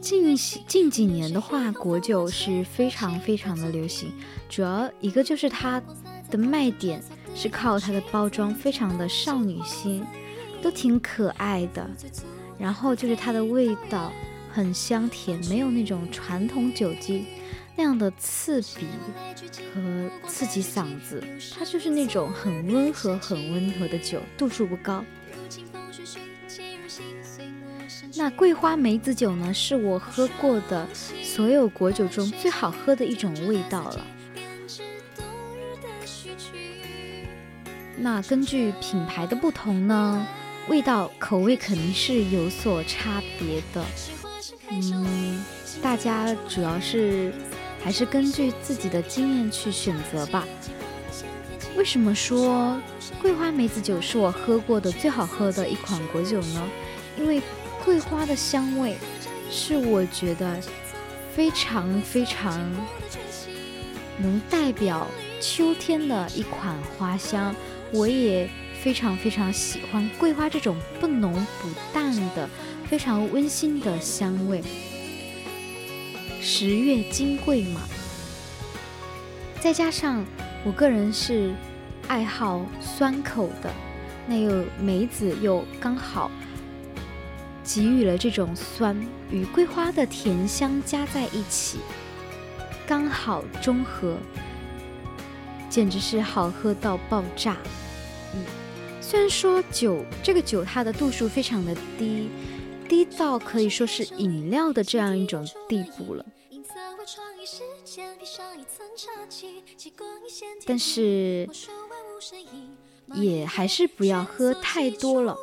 [0.02, 4.12] 近近几年的话，果酒是非常非常的流行，
[4.50, 5.82] 主要一个就是它
[6.30, 7.02] 的卖点
[7.34, 10.06] 是靠它的包装，非常的少女心，
[10.62, 11.90] 都挺可爱的。
[12.60, 14.12] 然后就是它的味道
[14.52, 17.26] 很香甜，没有那种传统酒精。
[17.78, 18.88] 那样的刺鼻
[19.72, 21.24] 和刺激嗓子，
[21.56, 25.06] 它就是那种很温和、很温和的酒，度数不高。
[28.16, 30.88] 那桂花梅子酒呢，是我喝过的
[31.22, 34.04] 所有果酒中最好喝的一种味道了。
[37.96, 40.26] 那根据品牌的不同呢，
[40.68, 43.86] 味道口味肯定是有所差别的。
[44.72, 45.46] 嗯，
[45.80, 47.32] 大家主要是。
[47.88, 50.46] 还是根据自己的经验去选择吧。
[51.78, 52.78] 为什么说
[53.22, 56.70] 桂花梅子酒是我喝过的最好喝的一款果酒呢？
[57.18, 57.42] 因为
[57.86, 58.98] 桂花的香味
[59.50, 60.60] 是我觉得
[61.34, 62.60] 非常非常
[64.18, 65.08] 能代表
[65.40, 67.56] 秋天的一款花香。
[67.94, 68.50] 我也
[68.82, 72.50] 非常非常喜欢桂花这种不浓不淡的
[72.90, 74.62] 非常温馨的香味。
[76.42, 77.82] 十月金桂嘛，
[79.60, 80.26] 再加上
[80.64, 81.54] 我个人是
[82.08, 83.72] 爱好酸口的，
[84.28, 86.32] 那又梅子又刚好
[87.64, 88.96] 给予了这种酸，
[89.30, 91.80] 与桂花的甜香加在一起，
[92.88, 94.18] 刚好中和，
[95.70, 97.58] 简直是好喝到爆炸。
[98.34, 98.44] 嗯，
[99.02, 102.30] 虽然说酒这个酒它的度数非常的低，
[102.88, 106.26] 低到可以说是饮料的这样一种地步了。
[110.66, 111.48] 但是
[113.14, 115.38] 也还是不要喝太多了，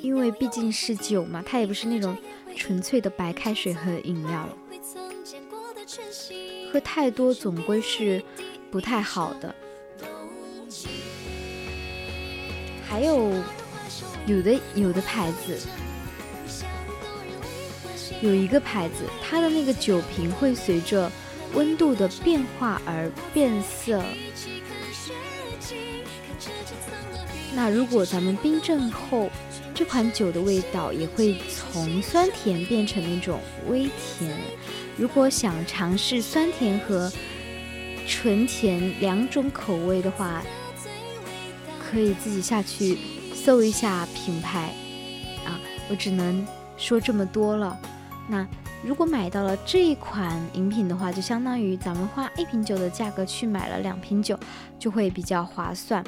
[0.00, 2.16] 因为毕竟是酒嘛，它也不是那种
[2.56, 4.56] 纯粹的白开水和饮料了。
[6.72, 8.22] 喝太多总归是
[8.70, 9.54] 不太好的。
[12.86, 13.32] 还有
[14.26, 15.58] 有的有的牌子。
[18.20, 21.10] 有一个牌子，它的那个酒瓶会随着
[21.54, 24.02] 温度的变化而变色。
[27.54, 29.30] 那如果咱们冰镇后，
[29.74, 34.36] 这款酒的味道也会从酸甜变成那种微甜。
[34.96, 37.10] 如果想尝试酸甜和
[38.06, 40.42] 纯甜两种口味的话，
[41.78, 42.98] 可以自己下去
[43.34, 44.74] 搜一下品牌。
[45.44, 46.46] 啊，我只能
[46.76, 47.78] 说这么多了。
[48.30, 48.46] 那
[48.84, 54.38] 如果买到了这一款饮品的话，就相当于咱们花一瓶酒的价格去买了两瓶酒，
[54.78, 56.04] 就会比较划算。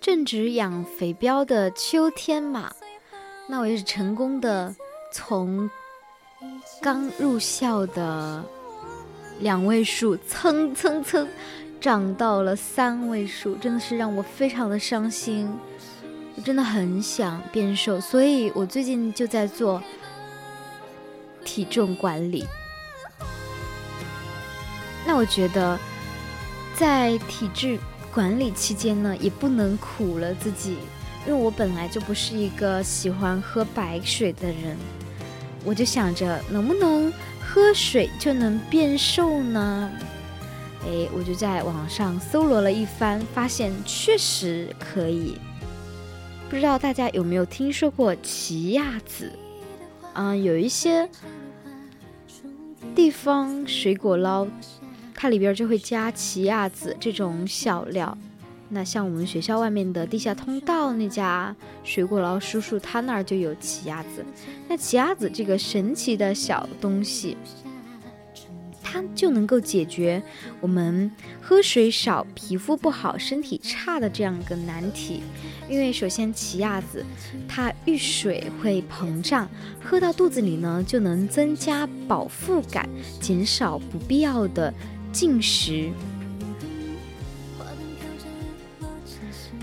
[0.00, 2.72] 正值养肥膘的秋天嘛。
[3.48, 4.74] 那我也是成功的
[5.12, 5.68] 从
[6.80, 8.42] 刚入校的
[9.40, 11.28] 两位数蹭蹭蹭
[11.80, 15.48] 涨到了三位数，真的是让我非常的伤心。
[16.34, 19.82] 我真的很想变瘦，所以我最近就在做
[21.44, 22.46] 体重管理。
[25.04, 25.78] 那我觉得
[26.74, 27.78] 在体质
[28.14, 30.78] 管理期间呢，也不能苦了自己。
[31.26, 34.76] 因为我本来就不是一个喜欢喝白水的人，
[35.64, 39.90] 我就想着能不能喝水就能变瘦呢？
[40.84, 45.38] 哎，我就在网上搜罗了一番，发现确实可以。
[46.50, 49.30] 不知道大家有没有听说过奇亚籽？
[50.14, 51.08] 嗯，有一些
[52.96, 54.46] 地方水果捞，
[55.14, 58.18] 它里边就会加奇亚籽这种小料。
[58.74, 61.54] 那像我们学校外面的地下通道那家
[61.84, 64.24] 水果捞叔叔，他那儿就有奇亚籽。
[64.66, 67.36] 那奇亚籽这个神奇的小东西，
[68.82, 70.22] 它就能够解决
[70.58, 75.22] 我们喝水少、皮肤不好、身体差的这样一个难题。
[75.68, 77.04] 因为首先奇亚籽
[77.46, 79.46] 它遇水会膨胀，
[79.82, 82.88] 喝到肚子里呢就能增加饱腹感，
[83.20, 84.72] 减少不必要的
[85.12, 85.90] 进食。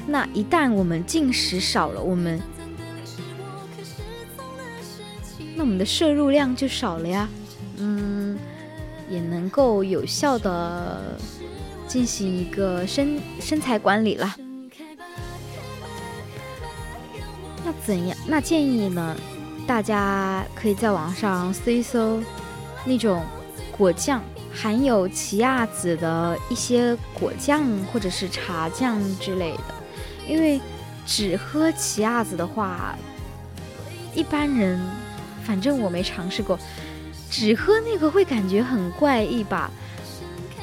[0.10, 2.42] 那一旦我们进食少了，我们
[5.56, 7.30] 那我们的摄入量就少了呀，
[7.78, 8.38] 嗯，
[9.10, 11.16] 也能够有效的
[11.88, 14.36] 进行一个身身材管理了。
[17.64, 18.18] 那怎样？
[18.28, 19.16] 那建议呢？
[19.68, 22.20] 大家可以在网上搜一搜
[22.84, 23.24] 那种
[23.78, 29.79] 果酱，含有奇亚籽的一些果酱或者是茶酱之类的。
[30.30, 30.62] 因为
[31.08, 32.96] 只喝奇亚籽的话，
[34.14, 34.80] 一般人，
[35.44, 36.58] 反正我没尝试过，
[37.32, 39.72] 只喝那个会感觉很怪异吧。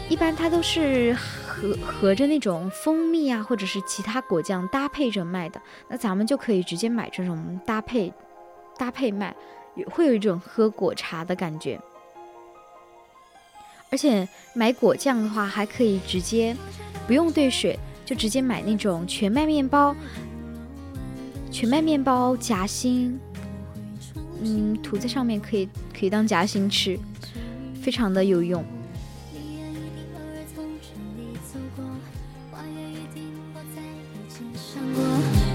[0.09, 5.61] 一般它都是和和着那种蜂蜜啊，或者是其他果酱搭配着卖的。
[5.89, 8.13] 那咱们就可以直接买这种搭配
[8.79, 9.35] 搭配卖，
[9.91, 11.81] 会有一种喝果茶的感觉。
[13.91, 16.57] 而且买果酱的话，还可以直接
[17.09, 17.77] 不用兑水。
[18.07, 19.95] 就直接买那种全麦面包，
[21.51, 23.19] 全麦面包夹心，
[24.41, 26.97] 嗯，涂在上面可以可以当夹心吃，
[27.83, 28.65] 非常的有用。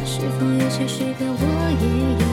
[0.06, 1.36] 是否有些时刻，我
[1.82, 2.31] 也有。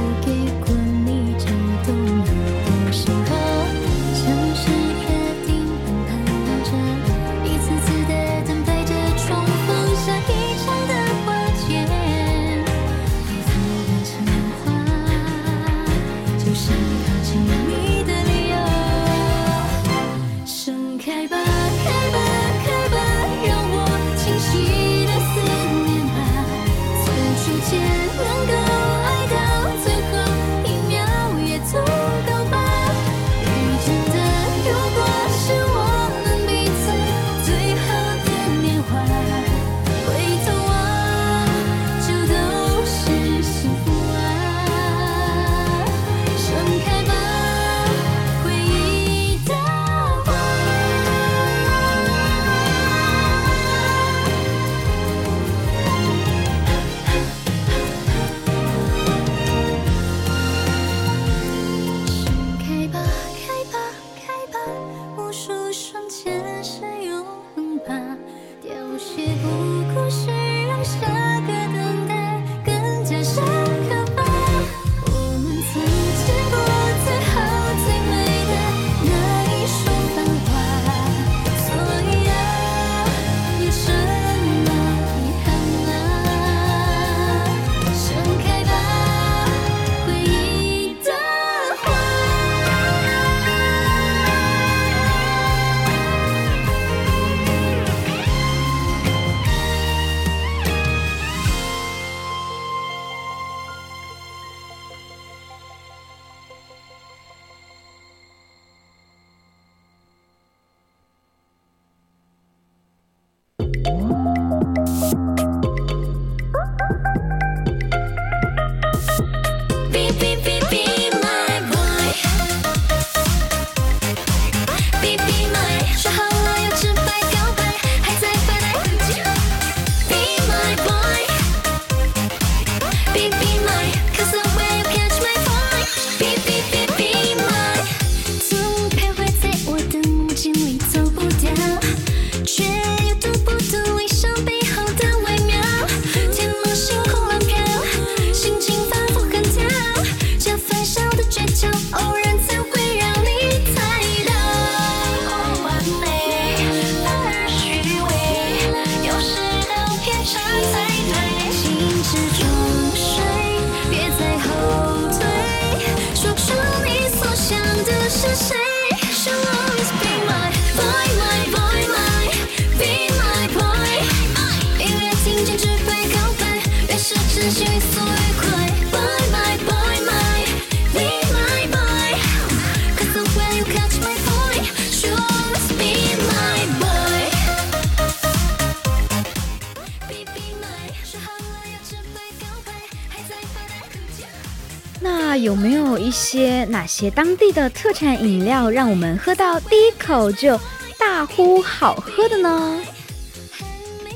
[196.88, 200.58] 些当地的特产饮料，让我们喝到第一口就
[200.98, 202.80] 大呼好喝的呢？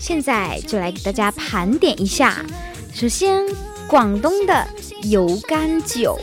[0.01, 2.45] 现在就来给大家盘点一下。
[2.93, 3.45] 首先，
[3.87, 4.67] 广东的
[5.03, 6.19] 油甘酒，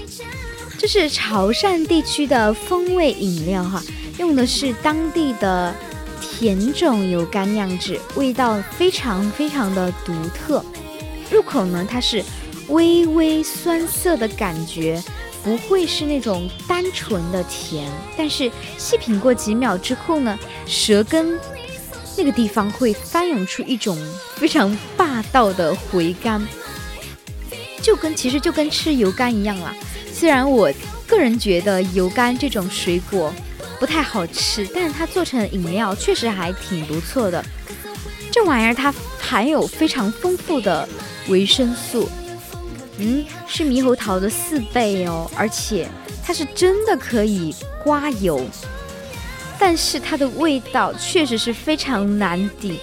[0.77, 3.81] 这是潮汕地区的风味饮料哈，
[4.17, 5.73] 用的是当地的
[6.19, 10.65] 甜种油甘酿制，味道非常非常的独特。
[11.31, 12.23] 入口呢，它是。
[12.69, 15.03] 微微酸涩的感觉，
[15.49, 20.37] 不会是那种单纯的甜，但是细品过几秒之后呢，
[20.67, 21.39] 舌根
[22.15, 23.97] 那个地方会翻涌出一种
[24.35, 26.47] 非常霸道的回甘，
[27.81, 29.73] 就跟其实就跟吃油柑一样啦。
[30.13, 30.71] 虽然我
[31.07, 33.33] 个人觉得油柑这种水果
[33.79, 37.43] 不太好吃，但是它做成饮料确实还挺不错的。
[38.29, 40.87] 这玩意儿它含有非常丰富的
[41.27, 42.07] 维生素。
[42.99, 45.87] 嗯，是猕猴桃的四倍哦，而且
[46.23, 48.45] 它是真的可以刮油，
[49.57, 52.79] 但是它的味道确实是非常难抵。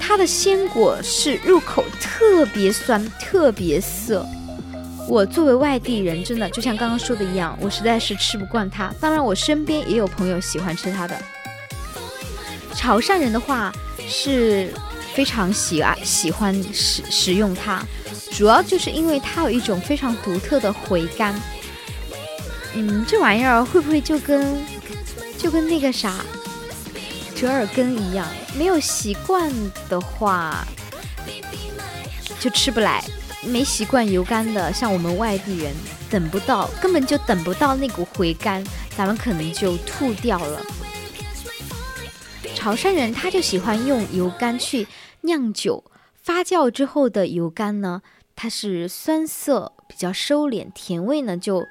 [0.00, 4.26] 它的鲜果是入口特别酸、特别涩。
[5.06, 8.92] 我作为外地人，真的就像刚刚说的一样，我实在是吃不惯它。
[9.00, 11.16] 当然，我身边也有朋友喜欢吃它的。
[12.74, 13.72] 潮汕人的话
[14.08, 14.72] 是
[15.14, 17.84] 非常喜爱、喜欢食食用它。
[18.32, 21.34] 主要就是因为它有一种非常独特的回甘，
[22.74, 24.64] 嗯，这玩意儿会不会就跟
[25.36, 26.24] 就跟那个啥
[27.34, 28.26] 折耳根一样？
[28.56, 29.52] 没有习惯
[29.88, 30.66] 的话
[32.38, 33.04] 就吃不来，
[33.42, 35.72] 没习惯油甘的，像我们外地人
[36.08, 38.64] 等不到，根本就等不到那股回甘，
[38.96, 40.62] 咱们可能就吐掉了。
[42.54, 44.86] 潮汕人他就喜欢用油甘去
[45.22, 45.84] 酿酒，
[46.22, 48.02] 发酵之后的油甘呢。
[48.40, 51.66] 它是酸涩比较收敛，甜味呢就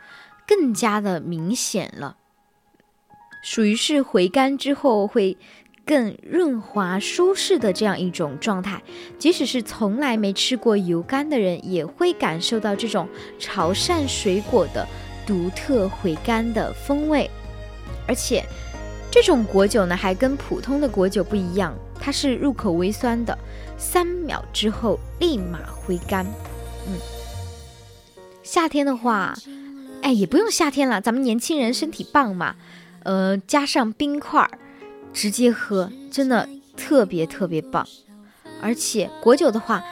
[0.46, 2.18] 更加的明显了，
[3.42, 5.38] 属于是回甘之后会
[5.86, 8.84] 更润滑舒适的这样一种状态。
[9.18, 13.08] 即使是从来没吃过油甘的人，也会感受到这种
[13.40, 14.86] 潮汕水果的
[15.26, 17.32] 独特回甘的风味。
[18.06, 18.44] 而且
[19.10, 23.38] 这种果酒呢，还跟普通的果酒不一样，它是入口微酸的，
[23.78, 26.26] 三秒之后立马回甘。
[26.88, 26.98] 嗯，
[28.44, 29.38] 夏天的话，
[30.02, 32.56] 哎，也不用夏天了，咱们年轻人身体棒嘛，
[33.04, 34.50] 呃，加上冰块儿，
[35.14, 37.86] 直接喝，真的特别特别棒。
[38.62, 39.84] 而且果酒的话，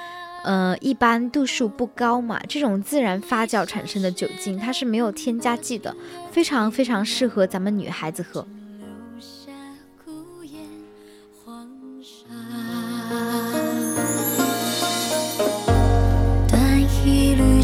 [0.43, 5.95] 呃，一般度数不高嘛，这种自然发酵产生的酒精，它是没有添加剂的，
[6.31, 8.47] 非常非常适合咱们女孩子喝。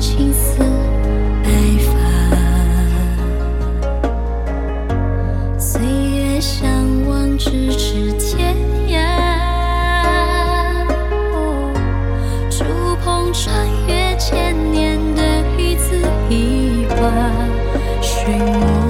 [0.01, 0.57] 青丝
[1.43, 1.51] 白
[1.85, 1.93] 发，
[5.59, 6.67] 岁月相
[7.07, 8.55] 望咫尺天
[8.87, 8.97] 涯、
[11.33, 11.71] 哦，
[12.49, 12.65] 触
[13.03, 15.21] 碰穿越千年的
[15.55, 16.95] 一字一画，
[18.01, 18.80] 寻我。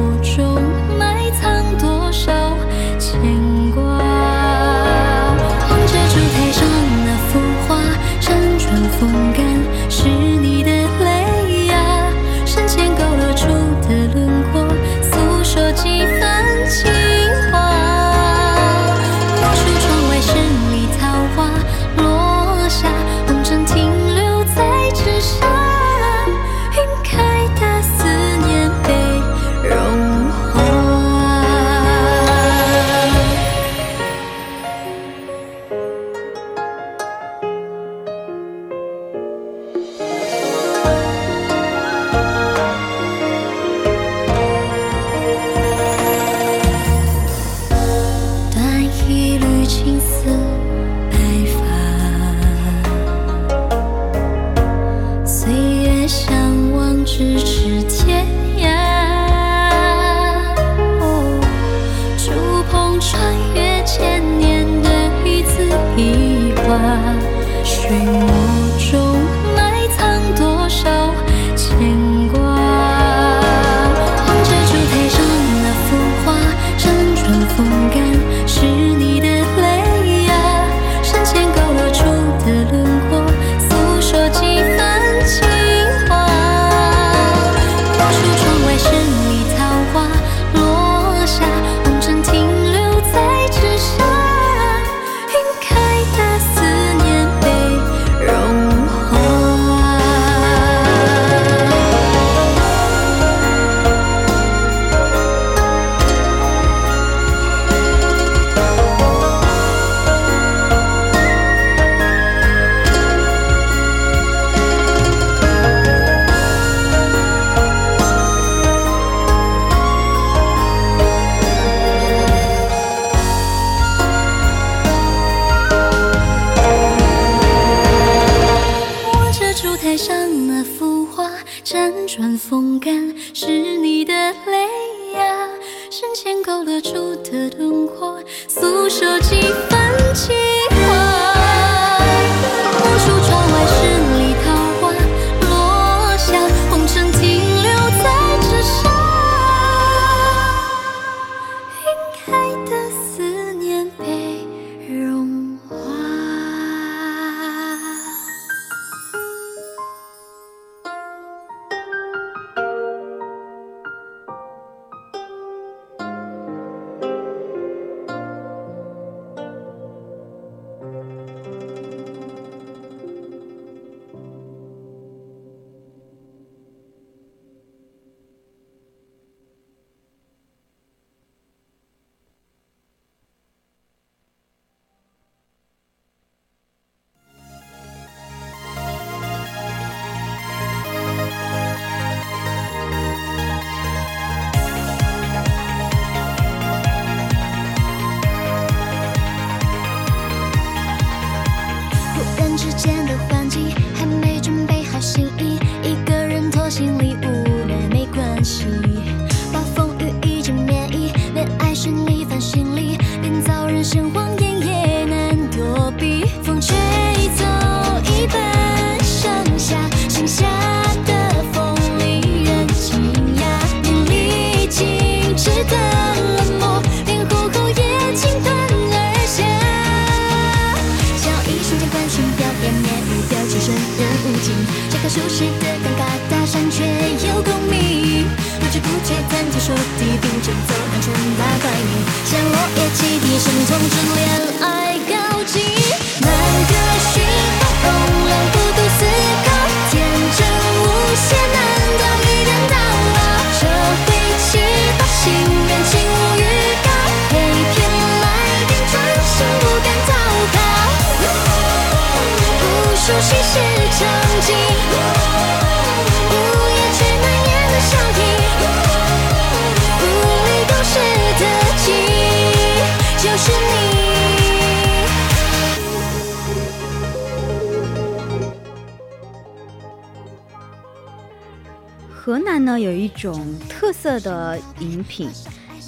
[284.82, 285.30] 饮品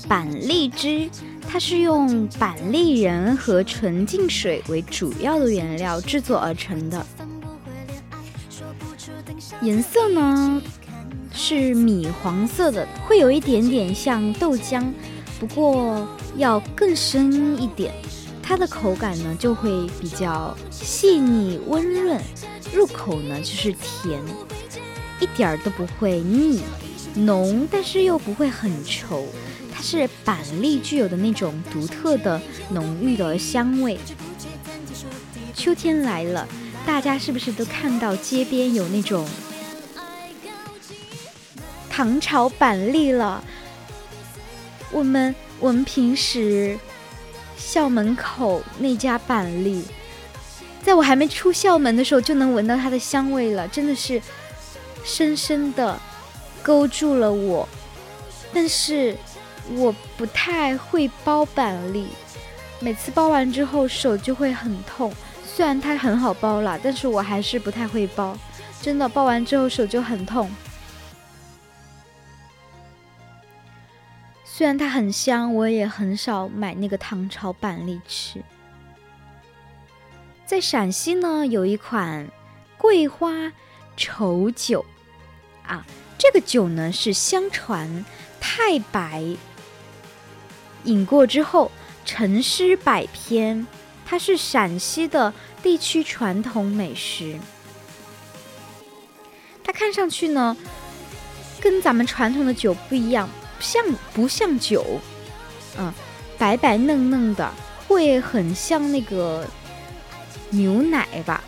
[0.08, 1.10] 板栗汁，
[1.50, 7.06] 它是用板栗仁和纯净水为主要的原料制作而成的，
[9.62, 10.62] 颜色呢
[11.34, 14.84] 是米黄色的，会有一点点像豆浆，
[15.40, 17.94] 不过要更深一点。
[18.46, 22.22] 它的口感呢就会比较细腻温润，
[22.74, 24.22] 入口呢就是甜。
[25.20, 26.62] 一点儿都不会腻，
[27.16, 29.24] 浓但是又不会很稠，
[29.74, 34.00] 它是板栗具有的那种独特的浓郁的香味。
[35.54, 36.48] 秋天来了，
[36.86, 39.28] 大家是不是都看到街边有那种
[41.90, 43.44] 糖炒板栗了？
[44.92, 46.78] 我们我们平时
[47.58, 49.84] 校门口那家板栗，
[50.82, 54.22] 在我还没出校门的时候就能闻到它的香味了，真的是。
[55.06, 56.00] 深深的
[56.64, 57.68] 勾住了我，
[58.54, 59.16] 但是
[59.76, 62.08] 我不太会包板栗，
[62.80, 65.14] 每次包完之后手就会很痛。
[65.46, 68.36] 虽然它很好包啦，但是我还是不太会包，
[68.82, 70.50] 真的包完之后手就很痛。
[74.44, 78.42] 虽然它很香，我也很少买那个糖炒板栗吃。
[80.46, 82.28] 在陕西呢，有一款
[82.78, 83.52] 桂花
[83.98, 84.86] 稠酒
[85.66, 85.86] 啊，
[86.18, 88.06] 这个酒呢是相传
[88.40, 89.24] 太白
[90.86, 91.72] 饮过之后
[92.06, 93.66] 沉诗百篇，
[94.06, 97.38] 它是陕西的地区传统美食。
[99.64, 100.56] 它看上去呢，
[101.60, 103.84] 跟咱们传统的酒不一样，像
[104.14, 105.00] 不像酒？
[105.78, 105.94] 嗯，
[106.38, 107.52] 白白嫩嫩的，
[107.88, 109.46] 会很像那个。
[110.56, 111.44] 牛奶吧，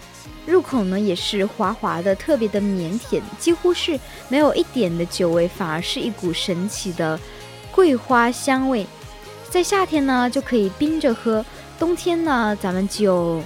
[0.45, 7.19] 入口呢也是滑滑的，特别的绵甜，几乎是没有一点的酒味，反而是一股神奇的
[7.71, 8.85] 桂花香味。
[9.49, 11.43] 在夏天呢就可以冰着喝，
[11.79, 13.41] 冬天呢咱们就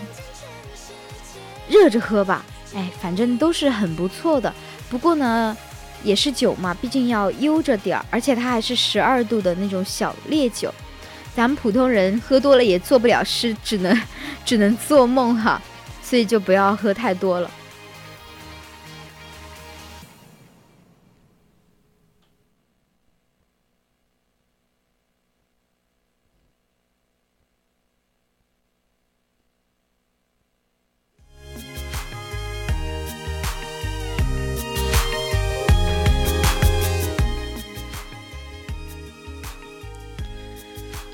[1.67, 2.45] 热着喝吧。
[2.75, 4.53] 哎，反正都是很不错的。
[4.89, 5.55] 不过呢，
[6.03, 10.73] 也是酒嘛，毕竟要悠着点儿，而且它还是十二度的那种小烈酒。
[11.35, 13.99] 咱们普通人喝多了也做不了诗，只能
[14.43, 15.61] 只能做梦哈，
[16.09, 17.51] 所以就不要喝太多了。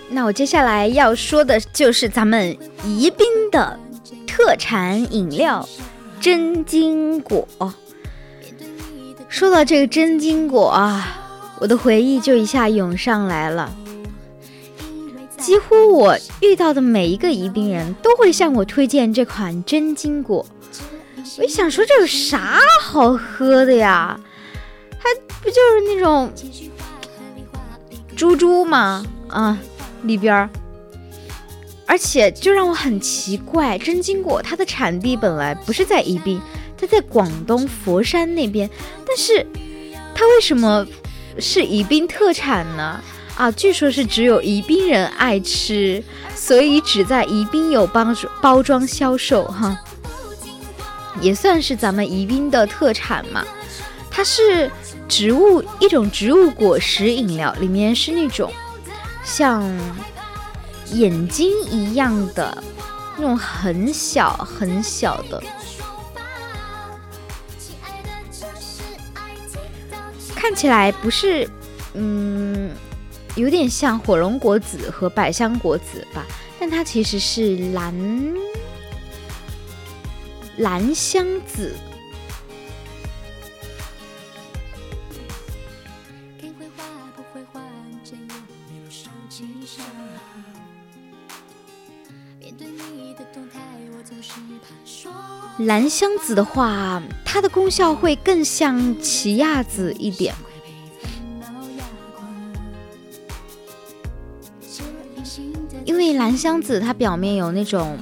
[0.09, 3.77] 那我接下来要说的就是咱们宜宾的
[4.35, 5.65] 特产饮料——
[6.19, 7.47] 真金果。
[9.29, 13.73] 说到这个真金果啊，我的回忆就一下涌上来了。
[15.37, 20.45] 几乎我遇到的每一个宜宾人都会向我推荐这款真金果。
[21.37, 24.19] 我一想说，这有啥好喝的呀？
[24.99, 25.09] 它
[25.41, 26.29] 不就是那种
[28.17, 29.01] 猪猪吗？
[29.29, 29.57] 啊！
[30.03, 30.49] 里边儿，
[31.87, 36.41] 而且就让我很奇怪，真金果它的产地本来不是在宜宾，
[36.77, 38.69] 它在广东佛山那边，
[39.07, 39.45] 但是
[40.13, 40.85] 它为什么
[41.39, 42.99] 是宜宾特产呢？
[43.35, 46.01] 啊，据说是只有宜宾人爱吃，
[46.33, 48.05] 所以只在宜宾有包
[48.41, 49.77] 包装销售哈，
[51.21, 53.45] 也算是咱们宜宾的特产嘛。
[54.09, 54.71] 它是
[55.09, 58.51] 植物一种植物果实饮料，里面是那种。
[59.23, 59.69] 像
[60.93, 62.63] 眼睛一样的
[63.17, 65.41] 那种很小很小的，
[70.35, 71.49] 看起来不是，
[71.93, 72.71] 嗯，
[73.35, 76.25] 有点像火龙果子和百香果子吧？
[76.59, 77.93] 但它其实是蓝
[80.57, 81.75] 蓝香子。
[95.65, 100.33] 蓝香子的话，它的功效会更像奇亚籽一点，
[105.83, 107.97] 因为蓝香子它表面有那种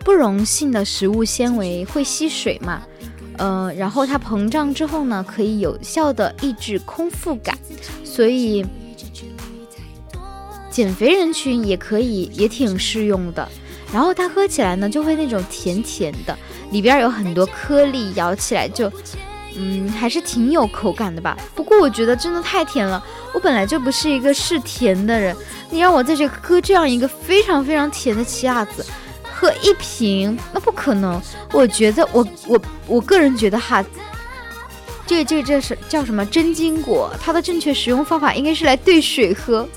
[0.00, 2.82] 不溶性的食物纤维，会吸水嘛，
[3.38, 7.56] 呃，然后它膨胀之后呢，可以有效的抑制空腹感，
[8.02, 8.66] 所以
[10.70, 13.48] 减肥人群也可以，也挺适用的。
[13.92, 16.36] 然后它喝起来呢，就会那种甜甜的，
[16.74, 18.90] 里边有很多颗粒，咬起来就，
[19.56, 21.38] 嗯，还是挺有口感的吧。
[21.54, 23.00] 不过我觉得真的太甜了，
[23.32, 25.36] 我本来就不是一个嗜甜的人，
[25.70, 28.84] 你让我在这喝这样一个非常非常甜的奇亚籽，
[29.32, 31.22] 喝一瓶那不可能。
[31.52, 33.84] 我觉得我我我个人觉得哈，
[35.06, 37.14] 这这这是叫什么真金果？
[37.22, 39.68] 它的正确使用方法应该是来兑水喝，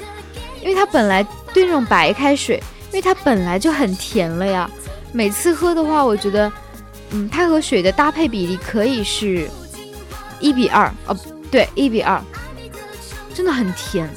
[0.64, 1.22] 因为它本来
[1.54, 2.60] 兑那种白开水。
[2.90, 4.68] 因为它本来就很甜了呀，
[5.12, 6.50] 每次喝的话，我觉得，
[7.12, 9.50] 嗯，它和水的搭配比例可以是
[10.40, 11.18] 一比二，哦，
[11.50, 12.22] 对，一比二，
[13.34, 14.10] 真的很甜。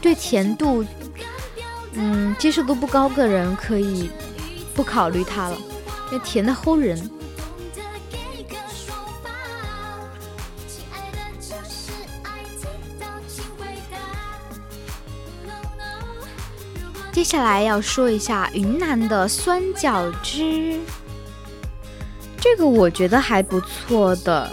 [0.00, 0.84] 对甜度，
[1.94, 4.10] 嗯，接受度不高的人可以
[4.74, 5.56] 不考虑它了，
[6.12, 7.10] 因为甜的齁人。
[17.14, 20.80] 接下来要说一下云南的酸角汁，
[22.40, 24.50] 这个我觉得还不错的，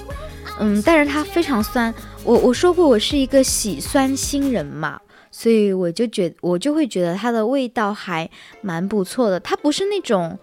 [0.60, 1.92] 嗯，但是它非常酸。
[2.24, 5.02] 我我说过我是一个喜酸新人嘛，
[5.32, 8.30] 所以我就觉我就会觉得它的味道还
[8.62, 9.40] 蛮不错的。
[9.40, 10.38] 它不是那种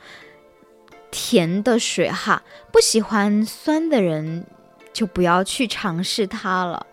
[1.12, 2.42] 甜的水哈，
[2.72, 4.44] 不喜欢酸的人
[4.92, 6.84] 就不要去尝试它了。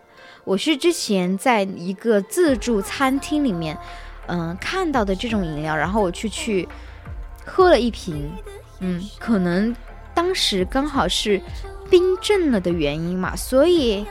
[0.44, 3.76] 我是之前在一个自助餐厅里面。
[4.28, 6.68] 嗯，看到的这种饮料，然后我去去
[7.44, 8.30] 喝了一瓶，
[8.80, 9.74] 嗯，可能
[10.14, 11.40] 当时刚好是
[11.90, 14.06] 冰镇了的原因嘛，所以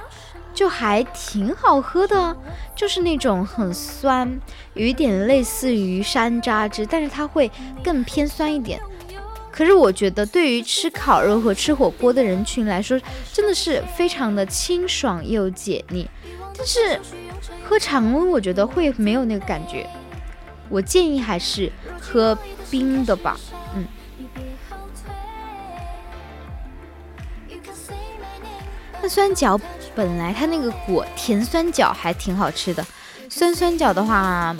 [0.54, 2.36] 就还挺好喝的，
[2.76, 4.40] 就是那种很酸，
[4.74, 7.52] 有一点类似于山楂汁，但是它会
[7.84, 8.80] 更偏酸一点。
[9.52, 13.00] 可是我觉得，对于吃烤肉和吃火锅的人群来说，
[13.32, 16.06] 真的是非常的清爽又解腻。
[16.58, 17.00] 但是
[17.64, 19.90] 喝常温，我觉得会没有那个感觉。
[20.70, 22.38] 我建议还是喝
[22.70, 23.38] 冰的吧。
[23.76, 23.86] 嗯。
[29.02, 29.60] 那酸角
[29.96, 32.86] 本来它那个果甜酸角还挺好吃的，
[33.30, 34.56] 酸酸角的话。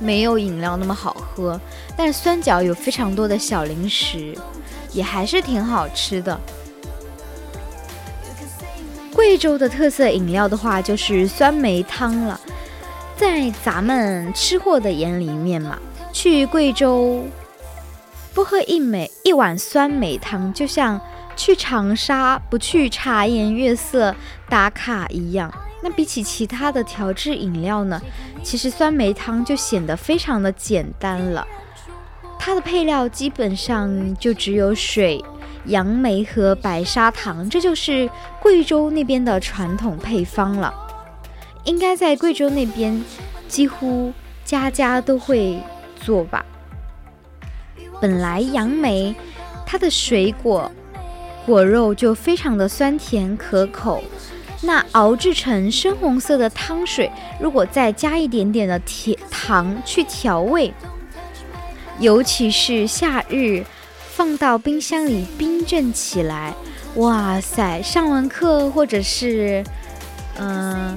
[0.00, 1.60] 没有饮料那么好喝，
[1.96, 4.36] 但是酸角有非常多的小零食，
[4.92, 6.40] 也还是挺好吃的。
[9.14, 12.40] 贵州的特色饮料的话，就是酸梅汤了。
[13.16, 15.78] 在咱们吃货的眼里面嘛，
[16.12, 17.24] 去贵州
[18.34, 21.00] 不喝一枚一碗酸梅汤，就像
[21.36, 24.14] 去长沙不去茶颜悦色
[24.48, 25.52] 打卡一样。
[25.82, 28.00] 那比起其他的调制饮料呢，
[28.42, 31.46] 其实酸梅汤就显得非常的简单了。
[32.38, 35.24] 它的配料基本上就只有水、
[35.66, 38.10] 杨梅和白砂糖，这就是
[38.40, 40.72] 贵州那边的传统配方了。
[41.64, 43.02] 应该在贵州那边，
[43.48, 44.12] 几乎
[44.44, 45.58] 家家都会
[45.96, 46.44] 做吧。
[48.00, 49.14] 本来杨梅
[49.64, 50.70] 它的水果
[51.46, 54.02] 果肉就非常的酸甜可口。
[54.64, 57.10] 那熬制成深红色的汤水，
[57.40, 60.72] 如果再加一点点的甜糖去调味，
[61.98, 63.64] 尤其是夏日，
[64.12, 66.54] 放到冰箱里冰镇起来，
[66.94, 67.82] 哇塞！
[67.82, 69.64] 上完课或者是
[70.38, 70.96] 嗯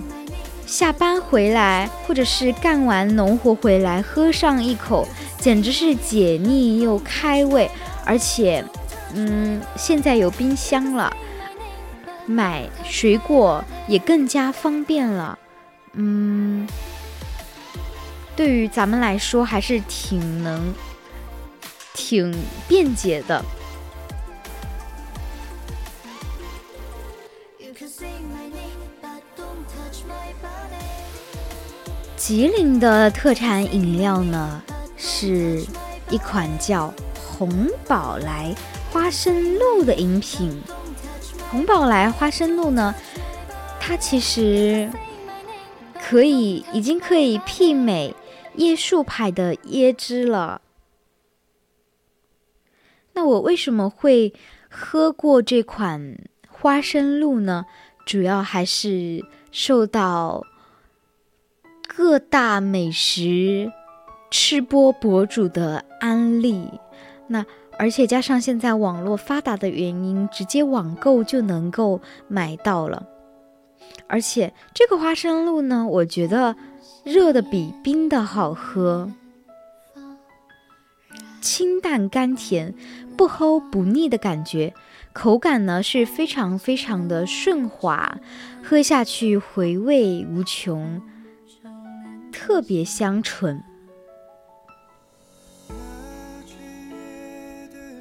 [0.66, 7.70] 下班回来，或者是干完农活回来，喝上一口，简直是解腻又开胃，
[8.04, 8.64] 而且
[9.14, 11.16] 嗯现在有冰箱了。
[12.28, 15.38] 买水果也更加方便了，
[15.94, 16.68] 嗯，
[18.36, 20.74] 对于咱们来说还是挺能、
[21.94, 22.36] 挺
[22.68, 23.46] 便捷的。
[32.28, 34.60] 吉林的特产饮料呢，
[34.98, 35.64] 是
[36.10, 38.52] 一款叫红宝来
[38.92, 40.60] 花生露的饮品。
[41.52, 42.96] 红宝来花生露呢，
[43.80, 44.92] 它其实
[46.02, 48.16] 可以已经可以媲美
[48.58, 50.62] 椰树牌的椰汁了。
[53.14, 54.34] 那我为什么会
[54.68, 56.18] 喝过这款
[56.50, 57.68] 花生露呢？
[58.04, 60.44] 主要还是受到
[61.96, 63.72] 各大美食
[64.30, 66.70] 吃播博主的安利。
[67.28, 67.46] 那。
[67.78, 72.00] 而且加上现在网络发达的原因，直接网购就能够
[72.30, 73.06] 买到了。
[74.08, 76.56] 而且这个花生露呢，我觉得
[77.04, 79.12] 热的比冰的好喝，
[81.42, 82.74] 清淡甘甜，
[83.18, 84.74] 不齁不腻的感觉，
[85.12, 88.20] 口感呢是非常非常的顺滑，
[88.64, 91.02] 喝下去回味无穷，
[92.46, 93.60] 特别香醇。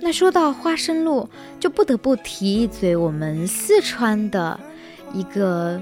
[0.03, 4.61] 那说到花生露，就不得不提一嘴我们四川的
[5.15, 5.81] 一个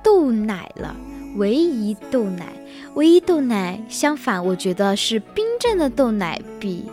[0.00, 0.94] 豆奶了——
[1.34, 2.52] 唯一豆奶。
[2.94, 6.88] 唯一豆奶，相反，我觉得是冰镇的豆奶比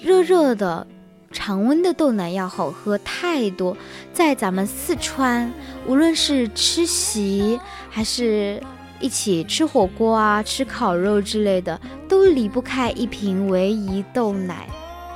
[0.00, 0.86] 热热的
[1.32, 3.76] 常温的豆奶要好喝太多。
[4.12, 5.52] 在咱们四川，
[5.88, 7.58] 无论是吃席，
[7.90, 8.62] 还是
[9.02, 14.66] 一起吃火锅啊、吃烤肉之类的，都离不开一瓶唯一豆奶。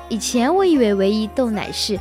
[0.09, 1.99] 以前我以为唯一豆奶是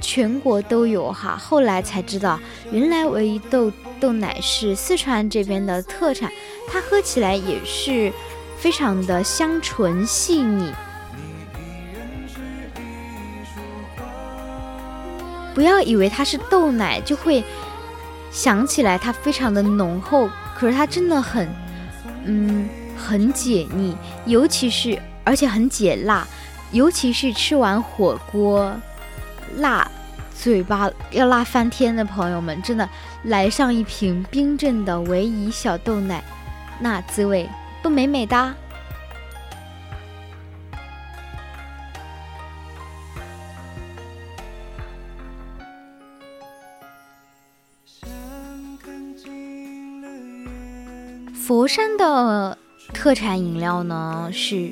[0.00, 2.40] 全国都有哈，后来才知道
[2.72, 6.32] 原来唯一豆豆奶是四川这边的特产，
[6.66, 8.12] 它喝起来也是
[8.56, 10.72] 非常的香醇细腻。
[15.54, 17.42] 不要以为它是豆奶就会
[18.30, 20.28] 想起来它非常的浓厚，
[20.58, 21.48] 可是它真的很，
[22.24, 26.26] 嗯，很解腻，尤其是而且很解辣。
[26.72, 28.76] 尤其是吃完火锅，
[29.56, 29.88] 辣，
[30.34, 32.86] 嘴巴要辣翻天的朋友们，真的
[33.22, 36.22] 来上一瓶冰镇的维怡小豆奶，
[36.80, 37.48] 那滋味
[37.82, 38.54] 不美美哒。
[51.48, 52.58] 佛山的
[52.92, 54.70] 特产饮料呢是。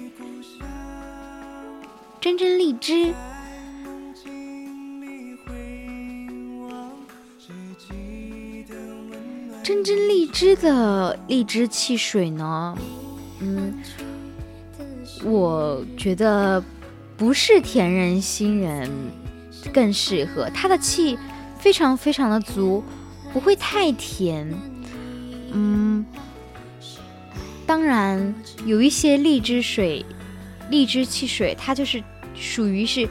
[2.21, 3.15] 真真荔枝。
[9.63, 12.77] 真真荔枝的荔枝汽水呢？
[13.41, 13.73] 嗯，
[15.25, 16.63] 我觉得
[17.17, 18.91] 不是甜人新人
[19.73, 21.19] 更适合，它的气
[21.59, 22.85] 非常非常的足，
[23.33, 24.47] 不会太甜。
[25.53, 26.05] 嗯，
[27.67, 28.35] 当然
[28.65, 30.05] 有一些荔枝水、
[30.71, 32.03] 荔枝汽水，它就是
[32.35, 33.09] 属于是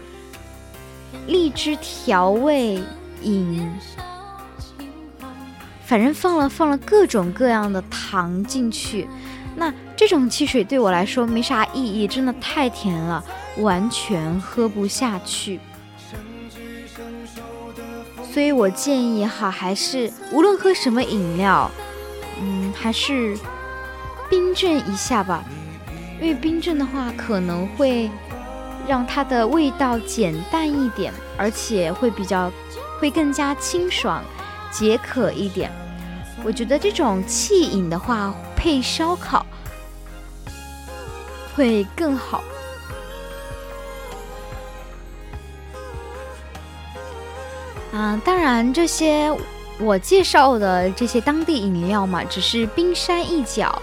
[1.28, 2.82] 荔枝调味
[3.22, 3.70] 饮。
[5.86, 9.08] 反正放了放了各种各样的糖进去，
[9.56, 13.24] 那这种汽水对我来说没啥意义，真的太甜了，
[13.58, 15.60] 完全喝不下去。
[18.34, 21.70] 所以我建议哈，还是无论喝什么饮料，
[22.42, 23.38] 嗯，还是
[24.30, 25.44] 冰镇一下吧，
[26.22, 28.10] 因为冰镇的话可能会
[28.88, 32.52] 让它的味道减淡一点，而且会比较
[33.00, 34.24] 会更加清爽。
[34.72, 35.72] 解渴一点，
[36.44, 39.46] 我觉得这种气饮的话配烧烤
[41.56, 42.44] 会更好。
[47.94, 49.32] 啊，当然这些
[49.80, 53.82] 我介绍的这些当地饮料嘛，只是冰山一角。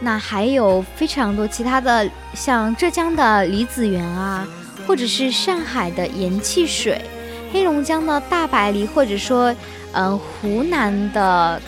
[0.00, 4.46] 那还有非常多其他的，像浙江的李子园啊，
[4.86, 7.04] 或者是上海的盐汽水，
[7.52, 9.54] 黑龙江的大白梨，或者说。
[9.92, 11.60] 嗯，湖南的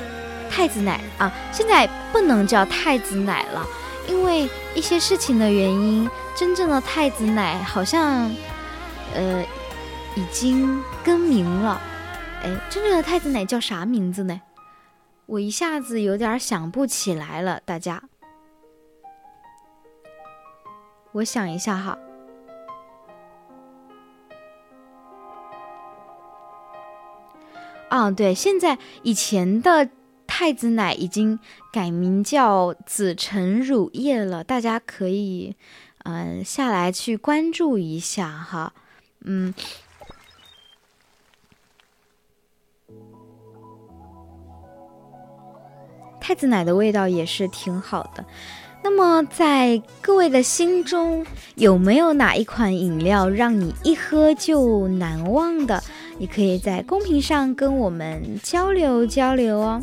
[0.48, 3.66] 太子奶啊，现在不能叫太子奶了，
[4.08, 8.30] 因为一些事情的原因，真正的太子奶好像
[9.12, 9.44] 呃
[10.14, 11.80] 已经更名了。
[12.44, 14.40] 哎，真正的太子奶叫啥名字呢？
[15.26, 18.00] 我一下子有点想不起来了，大家，
[21.12, 21.98] 我想一下哈。
[27.88, 29.90] 啊，对，现在以前的
[30.26, 31.38] 太子奶已经
[31.70, 35.54] 改名叫紫橙乳业了，大家可以，
[36.04, 38.72] 嗯，下来去关注一下哈，
[39.20, 39.52] 嗯，
[46.18, 48.24] 太子奶的味道也是挺好的。
[48.84, 55.82] 那么，在各位的心中，有没有哪一款饮料让你一喝就难忘的？
[56.18, 59.82] 你可以在公屏上跟我们交流交流哦。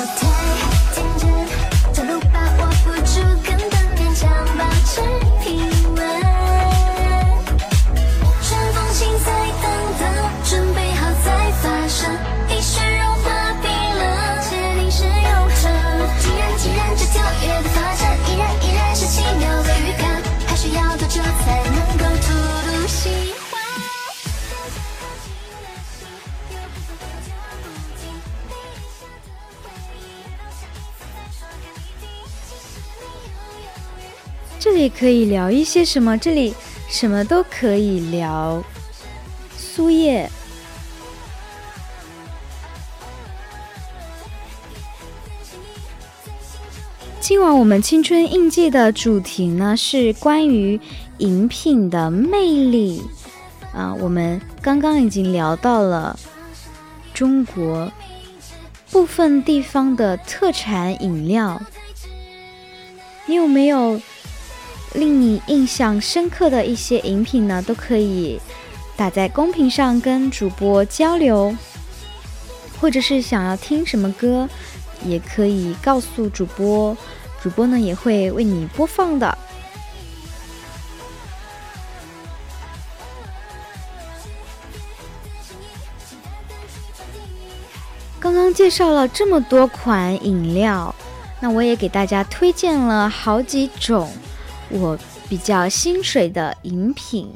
[0.18, 0.20] 太
[0.94, 1.22] 天真，
[1.94, 4.22] 走路把握不住，根本勉强
[4.56, 4.92] 保持
[5.42, 5.77] 平衡。
[34.78, 36.16] 这里可以聊一些什么？
[36.16, 36.54] 这里
[36.88, 38.62] 什么都可以聊。
[39.56, 40.30] 苏叶，
[47.18, 50.80] 今晚我们青春印记的主题呢是关于
[51.16, 53.02] 饮品的魅力
[53.74, 53.92] 啊。
[53.98, 56.16] 我们刚刚已经聊到了
[57.12, 57.90] 中国
[58.92, 61.60] 部分地方的特产饮料，
[63.26, 64.00] 你有没有？
[64.94, 68.40] 令你印象深刻的一些饮品呢，都可以
[68.96, 71.56] 打在公屏上跟主播交流，
[72.80, 74.48] 或者是想要听什么歌，
[75.04, 76.96] 也可以告诉主播，
[77.40, 79.38] 主播呢也会为你播放的。
[88.20, 90.92] 刚刚介绍了这么多款饮料，
[91.40, 94.10] 那我也给大家推荐了好几种
[94.70, 97.32] 我比较心水的饮品。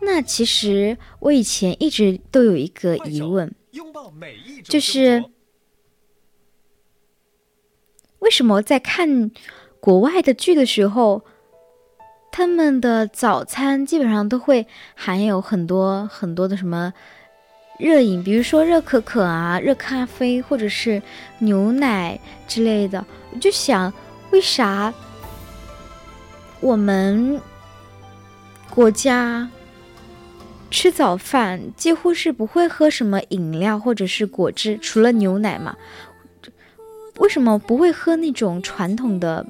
[0.00, 3.52] 那其实我以前一直都有一个疑问，
[4.64, 5.24] 就是
[8.20, 9.30] 为什么在看
[9.80, 11.24] 国外的剧的时候，
[12.30, 16.92] 他们的早餐基本上都会含有很多很多的什么？
[17.78, 21.00] 热饮，比如说热可可啊、热咖啡，或者是
[21.38, 22.18] 牛奶
[22.48, 23.92] 之类的，我就想，
[24.32, 24.92] 为啥
[26.60, 27.40] 我们
[28.70, 29.48] 国家
[30.70, 35.76] 吃早饭几乎是不会喝什么饮料或者是果汁，除了牛奶嘛？
[37.18, 39.46] 为什么不会喝那种传统的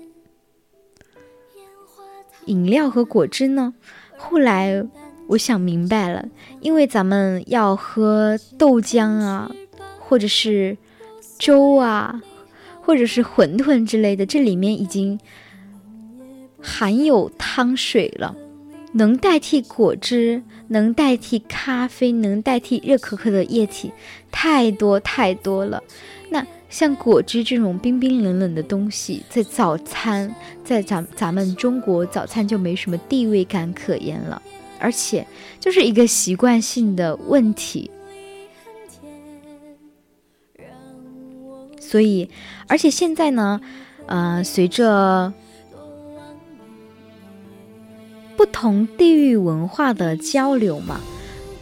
[2.47, 3.75] 饮料和果汁呢？
[4.17, 4.87] 后来。
[5.29, 6.25] 我想明白了，
[6.63, 9.51] 因为咱们要喝豆浆啊，
[9.99, 10.79] 或者是
[11.39, 12.23] 粥啊，
[12.81, 15.21] 或者是馄饨之类的，这里面已经
[16.61, 18.35] 含有汤水了，
[18.93, 23.93] 能代替果汁，能代替咖啡，能代替热可可的液体
[24.31, 25.83] 太多太多了。
[26.31, 34.41] 那像果汁这种冰冰冷冷的东西，在早餐，在咱咱们中国早餐就没什么地位感可言了。
[34.81, 35.27] 而且
[35.59, 37.91] 就是一个习惯性的问题，
[41.81, 42.31] 所以，
[42.69, 43.61] 而且现在呢，
[44.07, 45.33] 呃，随着
[48.39, 51.01] 不同地域文化的交流嘛，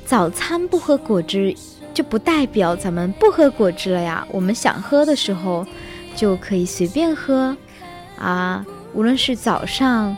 [0.04, 1.56] 早餐不喝果汁
[1.94, 4.28] 就不代表咱们不喝果汁了呀。
[4.30, 5.66] 我们想喝的时候
[6.14, 7.56] 就可以随便喝
[8.18, 8.62] 啊，
[8.92, 10.14] 无论是早上、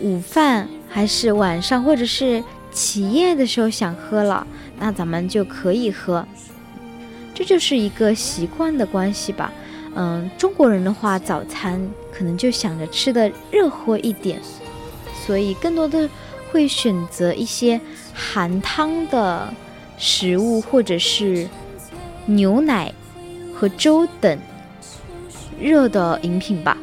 [0.00, 0.68] 午饭。
[0.88, 4.46] 还是晚上或者是起夜的时候想喝了，
[4.78, 6.24] 那咱们就可以喝，
[7.34, 9.52] 这就是一个习惯的关系吧。
[9.96, 14.40] 嗯，中国人的话，早餐可能就想着吃的热乎一点，
[15.24, 16.08] 所以更多的
[16.50, 17.80] 会选择一些
[18.12, 19.52] 含汤的
[19.96, 21.48] 食物，或者是
[22.26, 22.92] 牛奶
[23.54, 24.38] 和粥等
[25.58, 26.76] 热的饮品吧。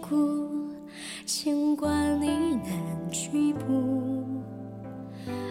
[0.00, 0.48] 故
[1.26, 4.24] 牵挂你难去补。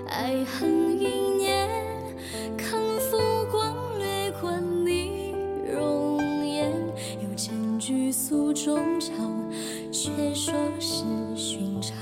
[0.08, 1.08] 爱恨一
[1.38, 1.70] 念
[2.58, 3.18] 看浮
[3.52, 5.34] 光掠过你
[5.72, 6.72] 容颜。
[7.24, 9.32] 有千句诉衷肠
[9.92, 11.04] 却说是
[11.36, 11.96] 寻常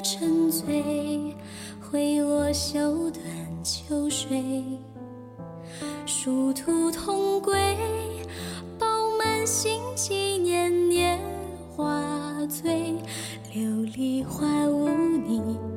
[0.00, 1.34] 沉醉，
[1.80, 3.24] 挥落袖断
[3.64, 4.28] 秋水；
[6.06, 7.76] 殊途同归，
[8.78, 8.86] 抱
[9.18, 11.18] 满心记，年年
[11.74, 12.00] 花
[12.46, 12.94] 醉，
[13.52, 13.60] 琉
[13.92, 15.67] 璃花舞你。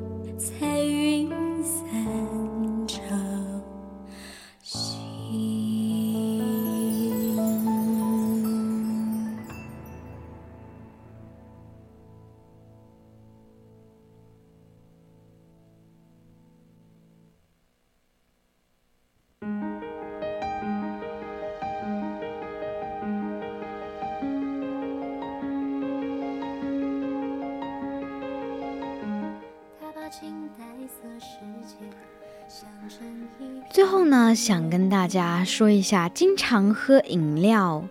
[34.42, 37.84] 想跟大家说一下，经常喝饮料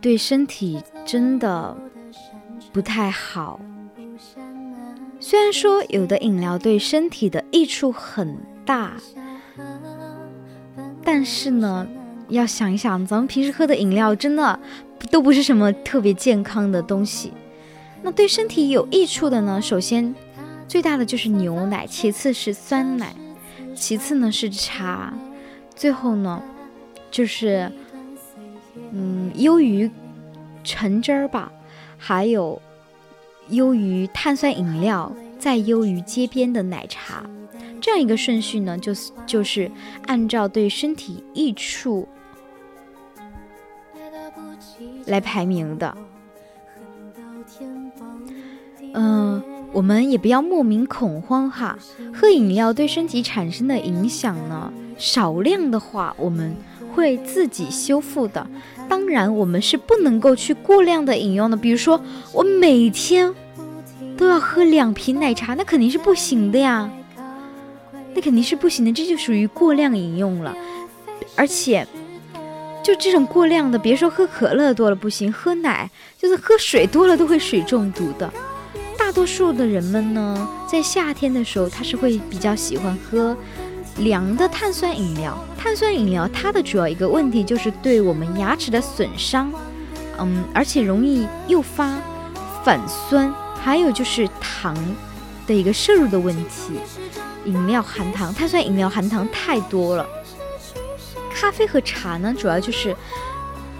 [0.00, 1.76] 对身体真的
[2.72, 3.60] 不太好。
[5.20, 8.94] 虽然说有的饮料对身体的益处很大，
[11.04, 11.86] 但是呢，
[12.30, 14.58] 要想一想，咱们平时喝的饮料真的
[15.10, 17.34] 都不是什么特别健康的东西。
[18.02, 20.14] 那对身体有益处的呢，首先
[20.66, 23.14] 最大的就是牛奶，其次是酸奶，
[23.74, 25.12] 其次呢是茶，
[25.76, 26.42] 最后呢
[27.10, 27.70] 就是
[28.90, 29.88] 嗯优于
[30.64, 31.52] 橙汁儿吧，
[31.96, 32.60] 还有。
[33.50, 37.24] 优于碳酸饮料，再优于街边的奶茶，
[37.80, 39.70] 这样一个顺序呢，就是就是
[40.08, 42.08] 按照对身体益处
[45.04, 45.96] 来排名的。
[48.94, 49.40] 嗯，
[49.76, 51.78] 我们也不要莫名恐慌哈。
[52.14, 56.56] 喝饮料对身体产生的影响呢，少量的话我们
[56.94, 58.46] 会自己修复的。
[58.88, 61.56] 当然，我们是不能够去过量的饮用的。
[61.58, 62.00] 比如说，
[62.32, 63.34] 我每天
[64.16, 66.90] 都要喝两瓶奶茶，那肯定是不行的呀。
[68.14, 70.56] 那肯定是不行的，这就属于过量饮用了。
[71.36, 71.86] 而且，
[72.82, 78.32] 就这种过量的，别说喝可乐多了不行，喝奶就是喝水多了都会水中毒的。
[79.06, 83.36] 大多数的人们呢，在夏天的时候，他是会比较喜欢喝。
[83.98, 89.52] 凉的碳酸饮料，碳酸饮料它的主要一个问题就是对我们牙齿的损伤，
[90.18, 91.96] 嗯，而且容易诱发
[92.64, 94.76] 反酸，还有就是糖
[95.46, 96.72] 的一个摄入的问题。
[97.44, 100.04] 饮料含糖，碳酸饮料含糖太多了。
[101.32, 102.94] 咖啡和茶呢，主要就是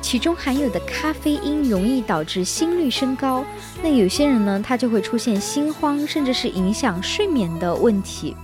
[0.07, 3.45] 其中含有的咖啡因容易导致心率升高，
[3.83, 8.37] 那有些人呢，他就会出现心慌，甚至是影响睡眠的问题。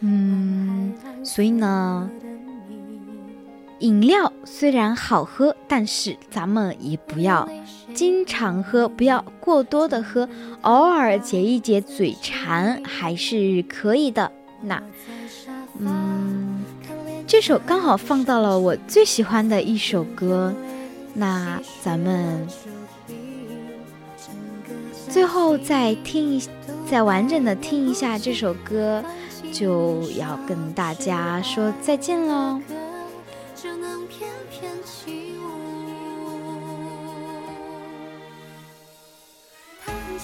[0.00, 0.92] 嗯，
[1.22, 2.10] 所以呢，
[3.78, 7.48] 饮料虽然好喝，但是咱们也不要
[7.98, 10.28] 经常喝，不要过多的喝，
[10.60, 14.30] 偶尔解一解嘴馋还是可以的。
[14.62, 14.80] 那，
[15.80, 16.62] 嗯，
[17.26, 20.54] 这首刚好放到了我最喜欢的一首歌，
[21.12, 22.46] 那咱们
[25.08, 26.48] 最后再听一，
[26.88, 29.02] 再完整的听一下这首歌。
[29.50, 32.60] 就要跟大家说再见喽。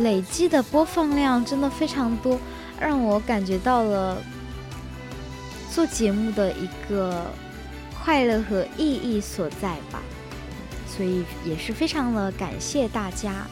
[0.00, 2.38] 累计的播放量真的非常多，
[2.80, 4.22] 让我感觉到了
[5.70, 7.26] 做节目的一个
[8.02, 10.00] 快乐和意义所在吧。
[10.86, 13.46] 所以也是非常的感谢大家。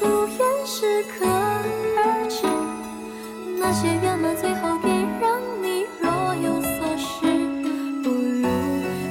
[0.00, 2.46] 不愿适可而止。
[3.58, 4.90] 那些圆满最后别
[5.20, 7.26] 让你若有所失，
[8.02, 8.48] 不如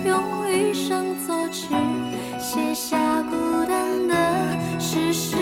[0.06, 0.12] 用
[0.50, 1.74] 余生作曲，
[2.40, 4.14] 写下孤单的
[4.80, 5.36] 事实。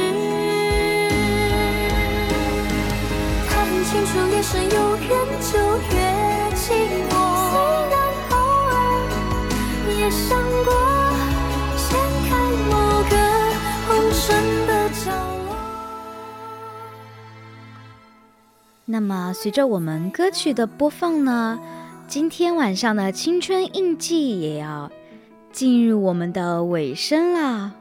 [3.50, 5.10] 看很清楚，越深有远
[5.42, 5.58] 就
[5.96, 6.00] 越
[6.56, 6.66] 寂
[7.10, 7.12] 寞。
[7.52, 7.54] 虽
[7.90, 7.94] 然
[8.30, 8.34] 偶
[8.70, 8.72] 尔
[9.98, 10.91] 也想过。
[18.92, 21.58] 那么，随着我们歌曲的播放呢，
[22.08, 24.92] 今天晚上的青春印记也要
[25.54, 27.74] 进入我们的尾声了。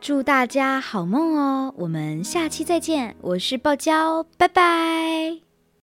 [0.00, 1.74] 祝大家好梦哦！
[1.76, 5.47] 我们下期再见，我是爆娇，拜拜。